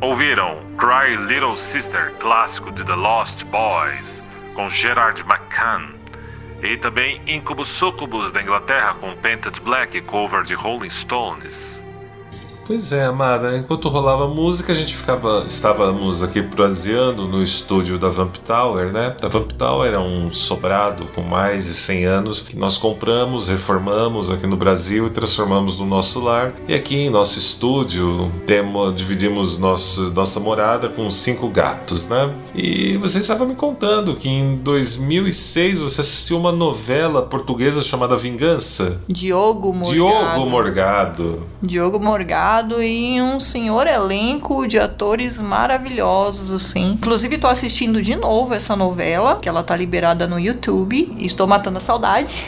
Ouviram 0.00 0.60
Cry 0.78 1.14
Little 1.26 1.58
Sister, 1.58 2.14
clássico 2.20 2.72
de 2.72 2.82
The 2.86 2.94
Lost 2.94 3.44
Boys, 3.44 4.22
com 4.54 4.70
Gerard 4.70 5.20
McCann. 5.24 6.03
E 6.64 6.78
também 6.78 7.20
Incubus 7.26 7.68
Succubus 7.68 8.32
da 8.32 8.40
Inglaterra 8.40 8.94
com 8.94 9.14
Painted 9.16 9.60
Black, 9.60 10.00
cover 10.00 10.44
de 10.44 10.54
Rolling 10.54 10.88
Stones. 10.88 11.73
Pois 12.66 12.92
é, 12.92 13.04
Amara, 13.04 13.58
enquanto 13.58 13.90
rolava 13.90 14.26
música, 14.26 14.72
a 14.72 14.74
gente 14.74 14.96
ficava, 14.96 15.44
estávamos 15.46 16.22
aqui 16.22 16.40
prazeando 16.40 17.28
no 17.28 17.42
estúdio 17.42 17.98
da 17.98 18.08
Vamp 18.08 18.36
Tower, 18.38 18.90
né? 18.90 19.14
A 19.22 19.28
Vamp 19.28 19.52
Tower 19.52 19.92
é 19.92 19.98
um 19.98 20.32
sobrado 20.32 21.04
com 21.14 21.20
mais 21.20 21.66
de 21.66 21.74
100 21.74 22.04
anos 22.06 22.40
que 22.40 22.56
nós 22.56 22.78
compramos, 22.78 23.48
reformamos 23.48 24.30
aqui 24.30 24.46
no 24.46 24.56
Brasil 24.56 25.06
e 25.06 25.10
transformamos 25.10 25.78
no 25.78 25.84
nosso 25.84 26.20
lar. 26.20 26.54
E 26.66 26.74
aqui 26.74 26.96
em 26.96 27.10
nosso 27.10 27.38
estúdio 27.38 28.32
temos, 28.46 28.96
dividimos 28.96 29.58
nosso, 29.58 30.10
nossa 30.14 30.40
morada 30.40 30.88
com 30.88 31.10
cinco 31.10 31.48
gatos, 31.48 32.08
né? 32.08 32.30
E 32.54 32.96
você 32.96 33.18
estava 33.18 33.44
me 33.44 33.54
contando 33.54 34.16
que 34.16 34.28
em 34.28 34.56
2006 34.56 35.80
você 35.80 36.00
assistiu 36.00 36.38
uma 36.38 36.52
novela 36.52 37.20
portuguesa 37.20 37.84
chamada 37.84 38.16
Vingança. 38.16 39.02
Diogo 39.06 39.70
Morgado. 39.70 39.92
Diogo 39.92 40.46
Morgado. 40.48 41.46
Diogo 41.62 42.00
Morgado 42.00 42.53
e 42.82 43.20
um 43.20 43.40
senhor 43.40 43.86
elenco 43.86 44.66
de 44.66 44.78
atores 44.78 45.40
maravilhosos, 45.40 46.50
assim. 46.50 46.92
Inclusive, 46.92 47.38
tô 47.38 47.48
assistindo 47.48 48.00
de 48.00 48.16
novo 48.16 48.54
essa 48.54 48.76
novela, 48.76 49.38
que 49.40 49.48
ela 49.48 49.62
tá 49.62 49.76
liberada 49.76 50.26
no 50.26 50.38
YouTube. 50.38 51.12
E 51.18 51.26
estou 51.26 51.46
matando 51.46 51.78
a 51.78 51.80
saudade. 51.80 52.46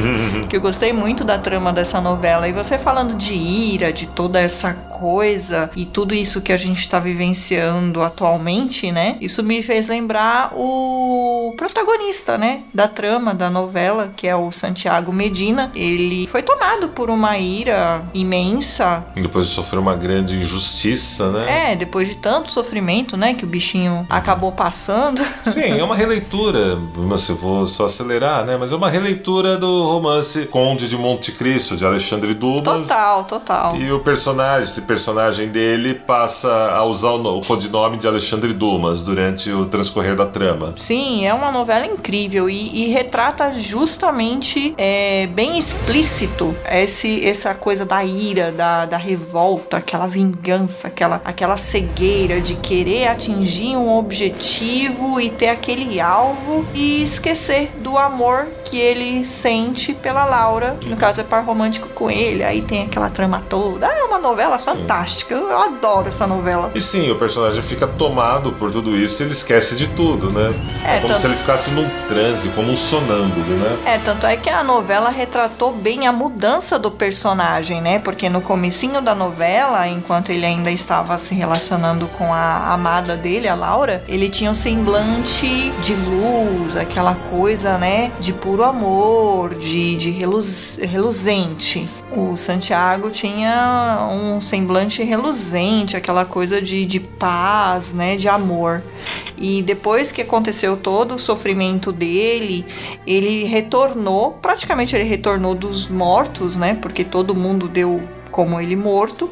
que 0.48 0.56
eu 0.56 0.60
gostei 0.60 0.92
muito 0.92 1.24
da 1.24 1.38
trama 1.38 1.72
dessa 1.72 2.00
novela. 2.00 2.48
E 2.48 2.52
você 2.52 2.78
falando 2.78 3.14
de 3.14 3.34
ira, 3.34 3.92
de 3.92 4.06
toda 4.06 4.40
essa 4.40 4.72
coisa 4.72 5.70
e 5.76 5.84
tudo 5.84 6.14
isso 6.14 6.40
que 6.40 6.52
a 6.52 6.56
gente 6.56 6.80
está 6.80 6.98
vivenciando 6.98 8.02
atualmente, 8.02 8.90
né? 8.90 9.16
Isso 9.20 9.42
me 9.42 9.62
fez 9.62 9.86
lembrar 9.86 10.52
o 10.54 11.54
protagonista, 11.56 12.36
né, 12.36 12.62
da 12.74 12.88
trama 12.88 13.34
da 13.34 13.48
novela, 13.48 14.12
que 14.16 14.26
é 14.26 14.34
o 14.34 14.50
Santiago 14.50 15.12
Medina. 15.12 15.70
Ele 15.74 16.26
foi 16.26 16.42
tomado 16.42 16.88
por 16.88 17.10
uma 17.10 17.38
ira 17.38 18.02
imensa. 18.12 19.04
Depois 19.14 19.47
de 19.48 19.54
sofrer 19.54 19.78
uma 19.78 19.94
grande 19.94 20.36
injustiça, 20.36 21.30
né? 21.30 21.72
É, 21.72 21.76
depois 21.76 22.08
de 22.08 22.16
tanto 22.16 22.50
sofrimento, 22.50 23.16
né, 23.16 23.34
que 23.34 23.44
o 23.44 23.48
bichinho 23.48 24.06
acabou 24.08 24.52
passando. 24.52 25.24
Sim, 25.46 25.78
é 25.78 25.82
uma 25.82 25.96
releitura, 25.96 26.78
mas 26.96 27.28
eu 27.28 27.36
vou 27.36 27.66
só 27.66 27.86
acelerar, 27.86 28.44
né? 28.44 28.56
Mas 28.56 28.72
é 28.72 28.76
uma 28.76 28.88
releitura 28.88 29.56
do 29.56 29.84
romance 29.84 30.46
Conde 30.46 30.88
de 30.88 30.96
Monte 30.96 31.32
Cristo, 31.32 31.76
de 31.76 31.84
Alexandre 31.84 32.34
Dumas. 32.34 32.82
Total, 32.82 33.24
total. 33.24 33.76
E 33.76 33.90
o 33.90 34.00
personagem, 34.00 34.64
esse 34.64 34.82
personagem 34.82 35.48
dele 35.48 35.94
passa 35.94 36.70
a 36.70 36.84
usar 36.84 37.10
o, 37.10 37.38
o 37.38 37.40
codinome 37.40 37.96
de 37.96 38.06
Alexandre 38.06 38.52
Dumas 38.52 39.02
durante 39.02 39.50
o 39.50 39.66
transcorrer 39.66 40.14
da 40.14 40.26
trama. 40.26 40.74
Sim, 40.76 41.26
é 41.26 41.32
uma 41.32 41.50
novela 41.50 41.86
incrível 41.86 42.48
e, 42.48 42.84
e 42.84 42.88
retrata 42.88 43.54
justamente 43.54 44.74
é, 44.76 45.26
bem 45.28 45.58
explícito 45.58 46.54
esse, 46.70 47.26
essa 47.26 47.54
coisa 47.54 47.84
da 47.84 48.04
ira, 48.04 48.52
da, 48.52 48.86
da 48.86 48.96
revolta, 48.96 49.37
aquela 49.72 50.06
vingança, 50.06 50.88
aquela, 50.88 51.20
aquela 51.24 51.56
cegueira 51.56 52.40
de 52.40 52.54
querer 52.56 53.08
atingir 53.08 53.76
um 53.76 53.96
objetivo 53.98 55.20
e 55.20 55.30
ter 55.30 55.48
aquele 55.48 56.00
alvo 56.00 56.64
e 56.74 57.02
esquecer 57.02 57.70
do 57.80 57.96
amor 57.96 58.46
que 58.64 58.78
ele 58.78 59.24
sente 59.24 59.94
pela 59.94 60.24
Laura, 60.24 60.76
que 60.80 60.88
no 60.88 60.96
caso 60.96 61.20
é 61.20 61.24
par 61.24 61.44
romântico 61.44 61.88
com 61.88 62.10
ele. 62.10 62.42
Aí 62.42 62.60
tem 62.62 62.84
aquela 62.84 63.08
trama 63.10 63.42
toda. 63.48 63.86
Ah, 63.86 63.94
é 63.98 64.04
uma 64.04 64.18
novela 64.18 64.58
fantástica. 64.58 65.34
Eu, 65.34 65.48
eu 65.50 65.58
adoro 65.58 66.08
essa 66.08 66.26
novela. 66.26 66.70
E 66.74 66.80
sim, 66.80 67.10
o 67.10 67.16
personagem 67.16 67.62
fica 67.62 67.86
tomado 67.86 68.52
por 68.52 68.70
tudo 68.70 68.96
isso 68.96 69.22
e 69.22 69.26
ele 69.26 69.32
esquece 69.32 69.74
de 69.76 69.86
tudo, 69.88 70.30
né? 70.30 70.52
É, 70.84 70.96
como 71.00 71.08
tanto- 71.08 71.20
se 71.20 71.26
ele 71.26 71.36
ficasse 71.36 71.70
num 71.70 71.88
transe, 72.08 72.48
como 72.50 72.70
um 72.72 72.76
sonâmbulo, 72.76 73.56
né? 73.56 73.78
É, 73.86 73.98
tanto 73.98 74.26
é 74.26 74.36
que 74.36 74.50
a 74.50 74.62
novela 74.62 75.10
retratou 75.10 75.72
bem 75.72 76.06
a 76.06 76.12
mudança 76.12 76.78
do 76.78 76.90
personagem, 76.90 77.80
né? 77.80 77.98
Porque 77.98 78.28
no 78.28 78.40
comecinho 78.40 79.00
da 79.00 79.14
novela, 79.14 79.27
enquanto 79.88 80.30
ele 80.30 80.44
ainda 80.44 80.70
estava 80.70 81.18
se 81.18 81.34
relacionando 81.34 82.08
com 82.08 82.32
a 82.32 82.72
amada 82.72 83.16
dele, 83.16 83.48
a 83.48 83.54
Laura, 83.54 84.02
ele 84.08 84.28
tinha 84.28 84.50
um 84.50 84.54
semblante 84.54 85.70
de 85.80 85.94
luz, 85.94 86.76
aquela 86.76 87.14
coisa, 87.14 87.78
né? 87.78 88.12
De 88.20 88.32
puro 88.32 88.64
amor, 88.64 89.54
de, 89.54 89.96
de 89.96 90.10
reluz, 90.10 90.78
reluzente. 90.82 91.88
O 92.16 92.36
Santiago 92.36 93.10
tinha 93.10 94.08
um 94.10 94.40
semblante 94.40 95.02
reluzente, 95.02 95.96
aquela 95.96 96.24
coisa 96.24 96.60
de, 96.60 96.84
de 96.84 97.00
paz, 97.00 97.92
né? 97.92 98.16
De 98.16 98.28
amor. 98.28 98.82
E 99.36 99.62
depois 99.62 100.10
que 100.10 100.22
aconteceu 100.22 100.76
todo 100.76 101.14
o 101.14 101.18
sofrimento 101.18 101.92
dele, 101.92 102.66
ele 103.06 103.44
retornou, 103.44 104.32
praticamente 104.32 104.96
ele 104.96 105.04
retornou 105.04 105.54
dos 105.54 105.88
mortos, 105.88 106.56
né? 106.56 106.74
Porque 106.74 107.04
todo 107.04 107.34
mundo 107.34 107.68
deu 107.68 108.02
como 108.38 108.60
ele 108.60 108.76
morto. 108.76 109.28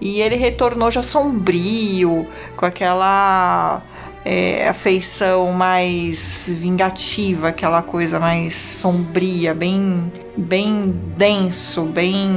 E 0.00 0.20
ele 0.20 0.34
retornou 0.34 0.90
já 0.90 1.02
sombrio, 1.02 2.26
com 2.56 2.66
aquela 2.66 3.80
é, 4.24 4.66
afeição 4.68 5.52
mais 5.52 6.52
vingativa, 6.58 7.46
aquela 7.50 7.80
coisa 7.80 8.18
mais 8.18 8.56
sombria, 8.56 9.54
bem, 9.54 10.12
bem 10.36 10.92
denso, 11.16 11.84
bem 11.84 12.28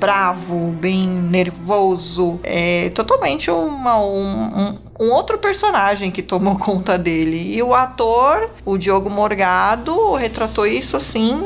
bravo, 0.00 0.72
bem 0.80 1.06
nervoso. 1.06 2.40
É 2.42 2.90
totalmente 2.90 3.48
uma, 3.48 3.96
um, 3.96 4.48
um- 4.60 4.78
um 4.98 5.10
outro 5.10 5.38
personagem 5.38 6.10
que 6.10 6.22
tomou 6.22 6.56
conta 6.60 6.96
dele. 6.98 7.54
E 7.56 7.62
o 7.62 7.74
ator, 7.74 8.50
o 8.64 8.76
Diogo 8.78 9.10
Morgado, 9.10 10.14
retratou 10.14 10.66
isso 10.66 10.96
assim 10.96 11.42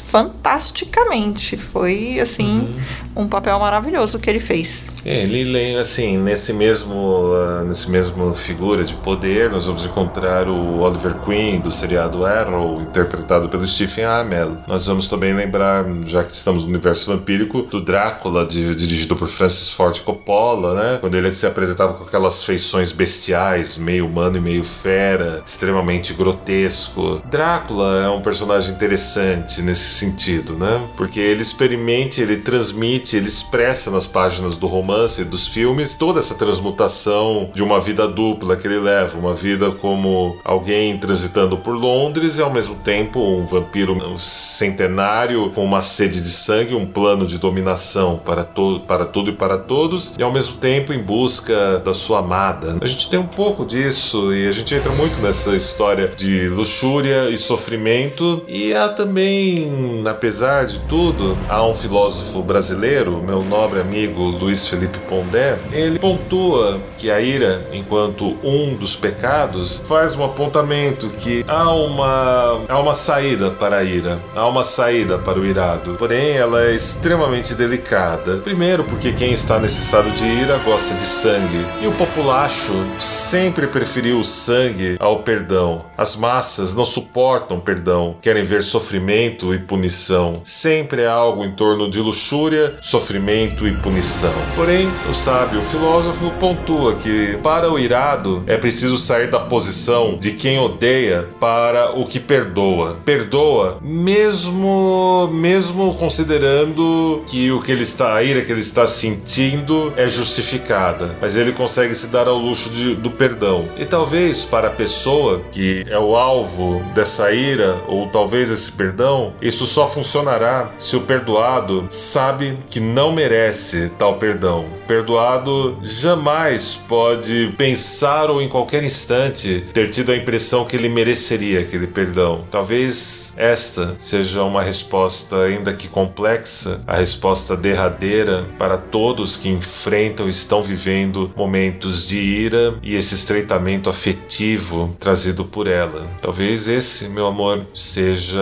fantasticamente. 0.00 1.56
Foi 1.56 2.18
assim 2.20 2.80
um 3.14 3.26
papel 3.26 3.58
maravilhoso 3.58 4.18
que 4.18 4.28
ele 4.30 4.40
fez. 4.40 4.86
É, 5.04 5.22
ele 5.22 5.76
assim, 5.78 6.18
nesse 6.18 6.52
mesmo, 6.52 7.32
ah, 7.34 7.64
nesse 7.64 7.90
mesmo 7.90 8.34
figura 8.34 8.84
de 8.84 8.94
poder, 8.96 9.50
nós 9.50 9.66
vamos 9.66 9.84
encontrar 9.84 10.46
o 10.46 10.80
Oliver 10.80 11.14
Queen 11.24 11.60
do 11.60 11.72
seriado 11.72 12.24
Arrow, 12.24 12.80
interpretado 12.82 13.48
pelo 13.48 13.66
Stephen 13.66 14.04
Amell. 14.04 14.58
Nós 14.68 14.86
vamos 14.86 15.08
também 15.08 15.34
lembrar, 15.34 15.84
já 16.06 16.22
que 16.22 16.32
estamos 16.32 16.64
no 16.64 16.70
universo 16.70 17.10
vampírico, 17.10 17.62
do 17.62 17.80
Drácula, 17.80 18.44
de- 18.44 18.74
dirigido 18.74 19.16
por 19.16 19.26
Francis 19.28 19.72
Ford 19.72 19.98
Coppola, 20.00 20.74
né? 20.74 20.98
Quando 21.00 21.14
ele 21.14 21.32
se 21.32 21.46
apresentava 21.46 21.94
com 21.94 22.04
aquelas 22.04 22.44
feições 22.44 22.89
bestiais, 22.92 23.76
meio 23.76 24.06
humano 24.06 24.36
e 24.36 24.40
meio 24.40 24.64
fera, 24.64 25.42
extremamente 25.44 26.14
grotesco. 26.14 27.22
Drácula 27.30 28.04
é 28.04 28.08
um 28.08 28.20
personagem 28.20 28.74
interessante 28.74 29.62
nesse 29.62 29.94
sentido, 29.94 30.56
né? 30.56 30.88
Porque 30.96 31.20
ele 31.20 31.42
experimenta, 31.42 32.20
ele 32.20 32.36
transmite, 32.36 33.16
ele 33.16 33.28
expressa 33.28 33.90
nas 33.90 34.06
páginas 34.06 34.56
do 34.56 34.66
romance 34.66 35.22
e 35.22 35.24
dos 35.24 35.46
filmes 35.46 35.96
toda 35.96 36.20
essa 36.20 36.34
transmutação 36.34 37.50
de 37.54 37.62
uma 37.62 37.80
vida 37.80 38.06
dupla 38.08 38.56
que 38.56 38.66
ele 38.66 38.78
leva, 38.78 39.18
uma 39.18 39.34
vida 39.34 39.70
como 39.72 40.38
alguém 40.44 40.98
transitando 40.98 41.56
por 41.56 41.74
Londres 41.74 42.38
e 42.38 42.42
ao 42.42 42.52
mesmo 42.52 42.74
tempo 42.76 43.20
um 43.20 43.46
vampiro 43.46 43.96
centenário 44.18 45.50
com 45.50 45.64
uma 45.64 45.80
sede 45.80 46.20
de 46.20 46.30
sangue, 46.30 46.74
um 46.74 46.86
plano 46.86 47.26
de 47.26 47.38
dominação 47.38 48.18
para, 48.24 48.44
to 48.44 48.80
para 48.86 49.04
tudo 49.04 49.30
e 49.30 49.34
para 49.34 49.58
todos 49.58 50.14
e 50.18 50.22
ao 50.22 50.32
mesmo 50.32 50.56
tempo 50.56 50.92
em 50.92 51.02
busca 51.02 51.78
da 51.78 51.94
sua 51.94 52.20
amada. 52.20 52.78
A 52.80 52.86
gente 52.86 53.10
tem 53.10 53.20
um 53.20 53.26
pouco 53.26 53.66
disso 53.66 54.34
e 54.34 54.48
a 54.48 54.52
gente 54.52 54.74
entra 54.74 54.90
muito 54.92 55.20
nessa 55.20 55.54
história 55.54 56.08
de 56.16 56.48
luxúria 56.48 57.28
e 57.28 57.36
sofrimento 57.36 58.42
e 58.48 58.72
há 58.72 58.88
também, 58.88 60.02
apesar 60.06 60.64
de 60.64 60.78
tudo, 60.80 61.36
há 61.46 61.62
um 61.62 61.74
filósofo 61.74 62.42
brasileiro 62.42 63.22
meu 63.22 63.44
nobre 63.44 63.80
amigo 63.80 64.22
Luiz 64.22 64.66
Felipe 64.66 64.98
Pondé, 65.00 65.58
ele 65.70 65.98
pontua 65.98 66.80
que 66.96 67.10
a 67.10 67.20
ira, 67.20 67.68
enquanto 67.70 68.38
um 68.42 68.74
dos 68.74 68.96
pecados, 68.96 69.82
faz 69.86 70.16
um 70.16 70.24
apontamento 70.24 71.10
que 71.10 71.44
há 71.46 71.74
uma, 71.74 72.62
há 72.66 72.78
uma 72.78 72.94
saída 72.94 73.50
para 73.50 73.76
a 73.76 73.84
ira, 73.84 74.18
há 74.34 74.46
uma 74.46 74.64
saída 74.64 75.18
para 75.18 75.38
o 75.38 75.44
irado. 75.44 75.96
Porém, 75.98 76.30
ela 76.30 76.62
é 76.62 76.74
extremamente 76.74 77.54
delicada. 77.54 78.38
Primeiro, 78.38 78.84
porque 78.84 79.12
quem 79.12 79.32
está 79.32 79.58
nesse 79.58 79.82
estado 79.82 80.10
de 80.12 80.24
ira 80.24 80.56
gosta 80.64 80.94
de 80.94 81.02
sangue. 81.02 81.64
E 81.82 81.86
o 81.86 81.92
populacho 81.92 82.69
sempre 82.98 83.66
preferiu 83.66 84.20
o 84.20 84.24
sangue 84.24 84.96
ao 84.98 85.22
perdão. 85.22 85.84
As 85.96 86.16
massas 86.16 86.74
não 86.74 86.84
suportam 86.84 87.60
perdão, 87.60 88.16
querem 88.20 88.44
ver 88.44 88.62
sofrimento 88.62 89.54
e 89.54 89.58
punição. 89.58 90.40
Sempre 90.44 91.02
é 91.02 91.06
algo 91.06 91.44
em 91.44 91.52
torno 91.52 91.88
de 91.88 92.00
luxúria, 92.00 92.74
sofrimento 92.80 93.66
e 93.66 93.72
punição. 93.72 94.32
Porém, 94.54 94.88
o 95.08 95.14
sábio 95.14 95.62
filósofo 95.62 96.30
pontua 96.38 96.94
que 96.96 97.38
para 97.42 97.70
o 97.70 97.78
irado 97.78 98.42
é 98.46 98.56
preciso 98.56 98.98
sair 98.98 99.28
da 99.28 99.40
posição 99.40 100.16
de 100.18 100.32
quem 100.32 100.58
odeia 100.58 101.28
para 101.40 101.92
o 101.98 102.06
que 102.06 102.20
perdoa. 102.20 102.96
Perdoa 103.04 103.78
mesmo 103.82 105.28
mesmo 105.32 105.94
considerando 105.94 107.22
que 107.26 107.50
o 107.50 107.60
que 107.60 107.72
ele 107.72 107.82
está 107.82 108.14
a 108.14 108.22
ira 108.22 108.42
que 108.42 108.52
ele 108.52 108.60
está 108.60 108.86
sentindo 108.86 109.92
é 109.96 110.08
justificada, 110.08 111.16
mas 111.20 111.36
ele 111.36 111.52
consegue 111.52 111.94
se 111.94 112.06
dar 112.08 112.28
ao 112.28 112.36
luxo 112.36 112.59
de, 112.68 112.94
do 112.94 113.10
perdão. 113.10 113.68
E 113.78 113.84
talvez 113.84 114.44
para 114.44 114.68
a 114.68 114.70
pessoa 114.70 115.40
que 115.52 115.84
é 115.88 115.98
o 115.98 116.16
alvo 116.16 116.82
dessa 116.94 117.32
ira 117.32 117.76
ou 117.86 118.06
talvez 118.08 118.50
esse 118.50 118.70
perdão, 118.72 119.32
isso 119.40 119.66
só 119.66 119.88
funcionará 119.88 120.70
se 120.78 120.96
o 120.96 121.02
perdoado 121.02 121.86
sabe 121.88 122.58
que 122.68 122.80
não 122.80 123.12
merece 123.12 123.90
tal 123.98 124.18
perdão. 124.18 124.66
Perdoado 124.86 125.78
jamais 125.82 126.74
pode 126.88 127.54
pensar 127.56 128.28
ou 128.28 128.42
em 128.42 128.48
qualquer 128.48 128.82
instante 128.82 129.64
ter 129.72 129.90
tido 129.90 130.10
a 130.10 130.16
impressão 130.16 130.64
que 130.64 130.74
ele 130.76 130.88
mereceria 130.88 131.60
aquele 131.60 131.86
perdão. 131.86 132.44
Talvez 132.50 133.32
esta 133.36 133.94
seja 133.98 134.42
uma 134.42 134.62
resposta 134.62 135.42
ainda 135.42 135.72
que 135.72 135.88
complexa, 135.88 136.82
a 136.86 136.96
resposta 136.96 137.56
derradeira 137.56 138.44
para 138.58 138.76
todos 138.76 139.36
que 139.36 139.48
enfrentam 139.48 140.26
e 140.26 140.30
estão 140.30 140.62
vivendo 140.62 141.32
momentos 141.36 142.08
de 142.08 142.18
ira 142.18 142.49
e 142.82 142.94
esse 142.94 143.14
estreitamento 143.14 143.90
afetivo 143.90 144.94
trazido 144.98 145.44
por 145.44 145.66
ela. 145.66 146.08
Talvez 146.20 146.68
esse, 146.68 147.08
meu 147.08 147.26
amor, 147.26 147.66
seja 147.74 148.40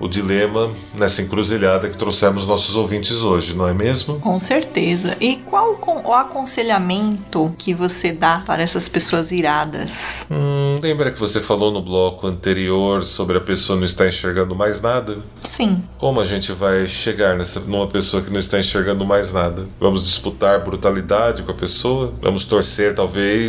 o 0.00 0.08
dilema 0.08 0.70
nessa 0.94 1.22
encruzilhada 1.22 1.88
que 1.88 1.96
trouxemos 1.96 2.46
nossos 2.46 2.76
ouvintes 2.76 3.22
hoje, 3.22 3.54
não 3.54 3.68
é 3.68 3.74
mesmo? 3.74 4.18
Com 4.20 4.38
certeza. 4.38 5.16
E 5.20 5.36
qual 5.36 5.78
o 6.04 6.12
aconselhamento 6.12 7.54
que 7.58 7.74
você 7.74 8.12
dá 8.12 8.42
para 8.46 8.62
essas 8.62 8.88
pessoas 8.88 9.32
iradas? 9.32 10.26
Hum, 10.30 10.78
lembra 10.82 11.10
que 11.10 11.18
você 11.18 11.40
falou 11.40 11.70
no 11.70 11.82
bloco 11.82 12.26
anterior 12.26 13.04
sobre 13.04 13.36
a 13.36 13.40
pessoa 13.40 13.78
não 13.78 13.84
estar 13.84 14.08
enxergando 14.08 14.54
mais 14.54 14.80
nada? 14.80 15.18
Sim. 15.42 15.82
Como 15.98 16.20
a 16.20 16.24
gente 16.24 16.52
vai 16.52 16.86
chegar 16.86 17.36
nessa, 17.36 17.60
numa 17.60 17.86
pessoa 17.86 18.22
que 18.22 18.30
não 18.30 18.40
está 18.40 18.58
enxergando 18.58 19.04
mais 19.04 19.32
nada? 19.32 19.66
Vamos 19.80 20.02
disputar 20.04 20.62
brutalidade 20.64 21.42
com 21.42 21.50
a 21.50 21.54
pessoa? 21.54 22.12
Vamos 22.20 22.44
torcer, 22.44 22.94
talvez, 22.94 23.41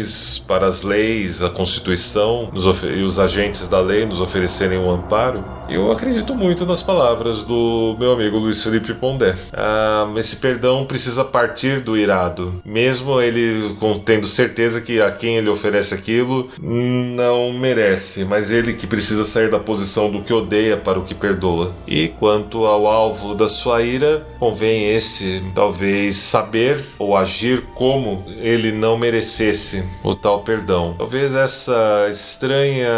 para 0.47 0.67
as 0.67 0.83
leis, 0.83 1.41
a 1.41 1.49
Constituição 1.49 2.51
e 2.95 3.03
os 3.03 3.19
agentes 3.19 3.67
da 3.67 3.79
lei 3.79 4.05
nos 4.05 4.21
oferecerem 4.21 4.77
um 4.77 4.89
amparo? 4.89 5.43
Eu 5.70 5.91
acredito 5.91 6.36
muito 6.36 6.66
nas 6.66 6.84
palavras 6.84 7.41
do 7.43 7.95
meu 7.97 8.11
amigo 8.11 8.38
Luiz 8.38 8.61
Felipe 8.61 8.93
Pondé. 8.93 9.36
Ah, 9.53 10.11
esse 10.18 10.36
perdão 10.36 10.86
precisa 10.86 11.24
partir 11.24 11.80
do 11.80 11.97
irado, 11.97 12.61
mesmo 12.66 13.20
ele 13.22 13.76
tendo 14.05 14.28
certeza 14.28 14.82
que 14.82 15.01
a 15.01 15.09
quem 15.11 15.38
ele 15.38 15.49
oferece 15.49 15.93
aquilo 15.93 16.49
não 16.59 17.51
merece, 17.53 18.26
mas 18.26 18.51
ele 18.51 18.74
que 18.74 18.86
precisa 18.86 19.24
sair 19.24 19.49
da 19.49 19.59
posição 19.59 20.11
do 20.11 20.22
que 20.22 20.34
odeia 20.34 20.76
para 20.76 20.99
o 20.99 21.05
que 21.05 21.16
perdoa. 21.16 21.74
E 21.88 22.09
quanto 22.09 22.66
ao 22.66 22.86
alvo 22.86 23.34
da 23.34 23.47
sua 23.47 23.82
ira, 23.82 24.26
convém 24.39 24.89
esse 24.89 25.43
talvez 25.55 26.18
saber 26.18 26.86
ou 26.99 27.16
agir 27.16 27.61
como 27.74 28.24
ele 28.41 28.72
não 28.72 28.97
merecesse 28.97 29.84
o 30.03 30.14
tal 30.14 30.43
perdão. 30.43 30.95
Talvez 30.97 31.34
essa 31.34 32.07
estranha, 32.09 32.89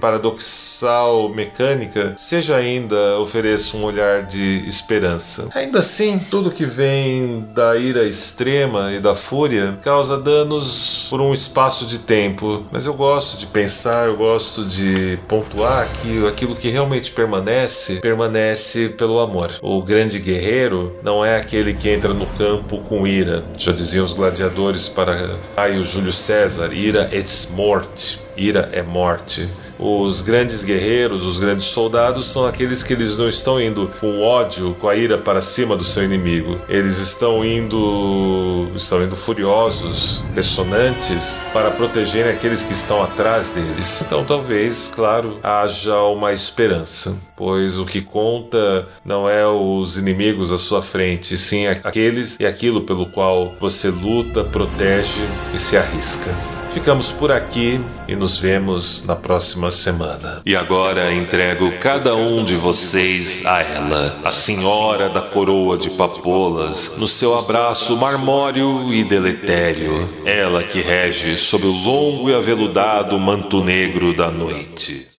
paradoxal 0.00 1.28
mecânica 1.28 2.13
seja 2.16 2.56
ainda 2.56 3.18
ofereça 3.18 3.76
um 3.76 3.84
olhar 3.84 4.22
de 4.22 4.66
esperança. 4.66 5.48
Ainda 5.54 5.78
assim, 5.78 6.18
tudo 6.18 6.50
que 6.50 6.64
vem 6.64 7.48
da 7.54 7.76
ira 7.76 8.04
extrema 8.04 8.92
e 8.92 9.00
da 9.00 9.14
fúria 9.14 9.78
causa 9.82 10.18
danos 10.18 11.06
por 11.10 11.20
um 11.20 11.32
espaço 11.32 11.86
de 11.86 11.98
tempo, 11.98 12.64
mas 12.70 12.86
eu 12.86 12.94
gosto 12.94 13.38
de 13.38 13.46
pensar, 13.46 14.06
eu 14.06 14.16
gosto 14.16 14.64
de 14.64 15.18
pontuar 15.28 15.88
que 15.92 16.26
aquilo 16.26 16.56
que 16.56 16.68
realmente 16.68 17.10
permanece, 17.10 17.96
permanece 17.96 18.88
pelo 18.90 19.20
amor. 19.20 19.52
O 19.62 19.82
grande 19.82 20.18
guerreiro 20.18 20.96
não 21.02 21.24
é 21.24 21.36
aquele 21.36 21.74
que 21.74 21.88
entra 21.88 22.12
no 22.12 22.26
campo 22.26 22.78
com 22.88 23.06
ira. 23.06 23.44
Já 23.56 23.72
diziam 23.72 24.04
os 24.04 24.12
gladiadores 24.12 24.88
para 24.88 25.38
Caio 25.56 25.84
Júlio 25.84 26.12
César: 26.12 26.72
ira 26.72 27.08
et 27.12 27.48
morte. 27.52 28.20
Ira 28.36 28.68
é 28.72 28.82
morte. 28.82 29.48
Os 29.78 30.22
grandes 30.22 30.62
guerreiros, 30.62 31.26
os 31.26 31.38
grandes 31.38 31.66
soldados 31.66 32.30
são 32.30 32.46
aqueles 32.46 32.82
que 32.82 32.92
eles 32.92 33.18
não 33.18 33.28
estão 33.28 33.60
indo 33.60 33.90
com 34.00 34.20
ódio, 34.20 34.74
com 34.80 34.88
a 34.88 34.96
ira 34.96 35.18
para 35.18 35.40
cima 35.40 35.76
do 35.76 35.84
seu 35.84 36.04
inimigo. 36.04 36.60
Eles 36.68 36.98
estão 36.98 37.44
indo, 37.44 38.68
estão 38.74 39.02
indo 39.02 39.16
furiosos, 39.16 40.24
ressonantes 40.34 41.44
para 41.52 41.70
protegerem 41.70 42.32
aqueles 42.32 42.62
que 42.62 42.72
estão 42.72 43.02
atrás 43.02 43.50
deles. 43.50 44.02
Então, 44.02 44.24
talvez, 44.24 44.90
claro, 44.94 45.38
haja 45.42 45.98
uma 46.02 46.32
esperança, 46.32 47.16
pois 47.36 47.78
o 47.78 47.84
que 47.84 48.00
conta 48.00 48.86
não 49.04 49.28
é 49.28 49.46
os 49.46 49.96
inimigos 49.96 50.52
à 50.52 50.58
sua 50.58 50.82
frente, 50.82 51.36
sim 51.36 51.66
aqueles 51.66 52.36
e 52.38 52.46
aquilo 52.46 52.82
pelo 52.82 53.06
qual 53.06 53.54
você 53.60 53.88
luta, 53.90 54.44
protege 54.44 55.22
e 55.52 55.58
se 55.58 55.76
arrisca. 55.76 56.34
Ficamos 56.74 57.12
por 57.12 57.30
aqui 57.30 57.80
e 58.08 58.16
nos 58.16 58.36
vemos 58.38 59.04
na 59.06 59.14
próxima 59.14 59.70
semana. 59.70 60.42
E 60.44 60.56
agora 60.56 61.14
entrego 61.14 61.70
cada 61.78 62.16
um 62.16 62.42
de 62.42 62.56
vocês 62.56 63.46
a 63.46 63.62
ela, 63.62 64.20
a 64.24 64.30
senhora 64.32 65.08
da 65.08 65.22
coroa 65.22 65.78
de 65.78 65.90
papolas, 65.90 66.98
no 66.98 67.06
seu 67.06 67.38
abraço 67.38 67.96
marmório 67.96 68.92
e 68.92 69.04
deletério, 69.04 70.10
ela 70.26 70.64
que 70.64 70.80
rege 70.80 71.38
sob 71.38 71.64
o 71.64 71.70
longo 71.70 72.28
e 72.28 72.34
aveludado 72.34 73.18
manto 73.20 73.62
negro 73.62 74.12
da 74.12 74.28
noite. 74.30 75.06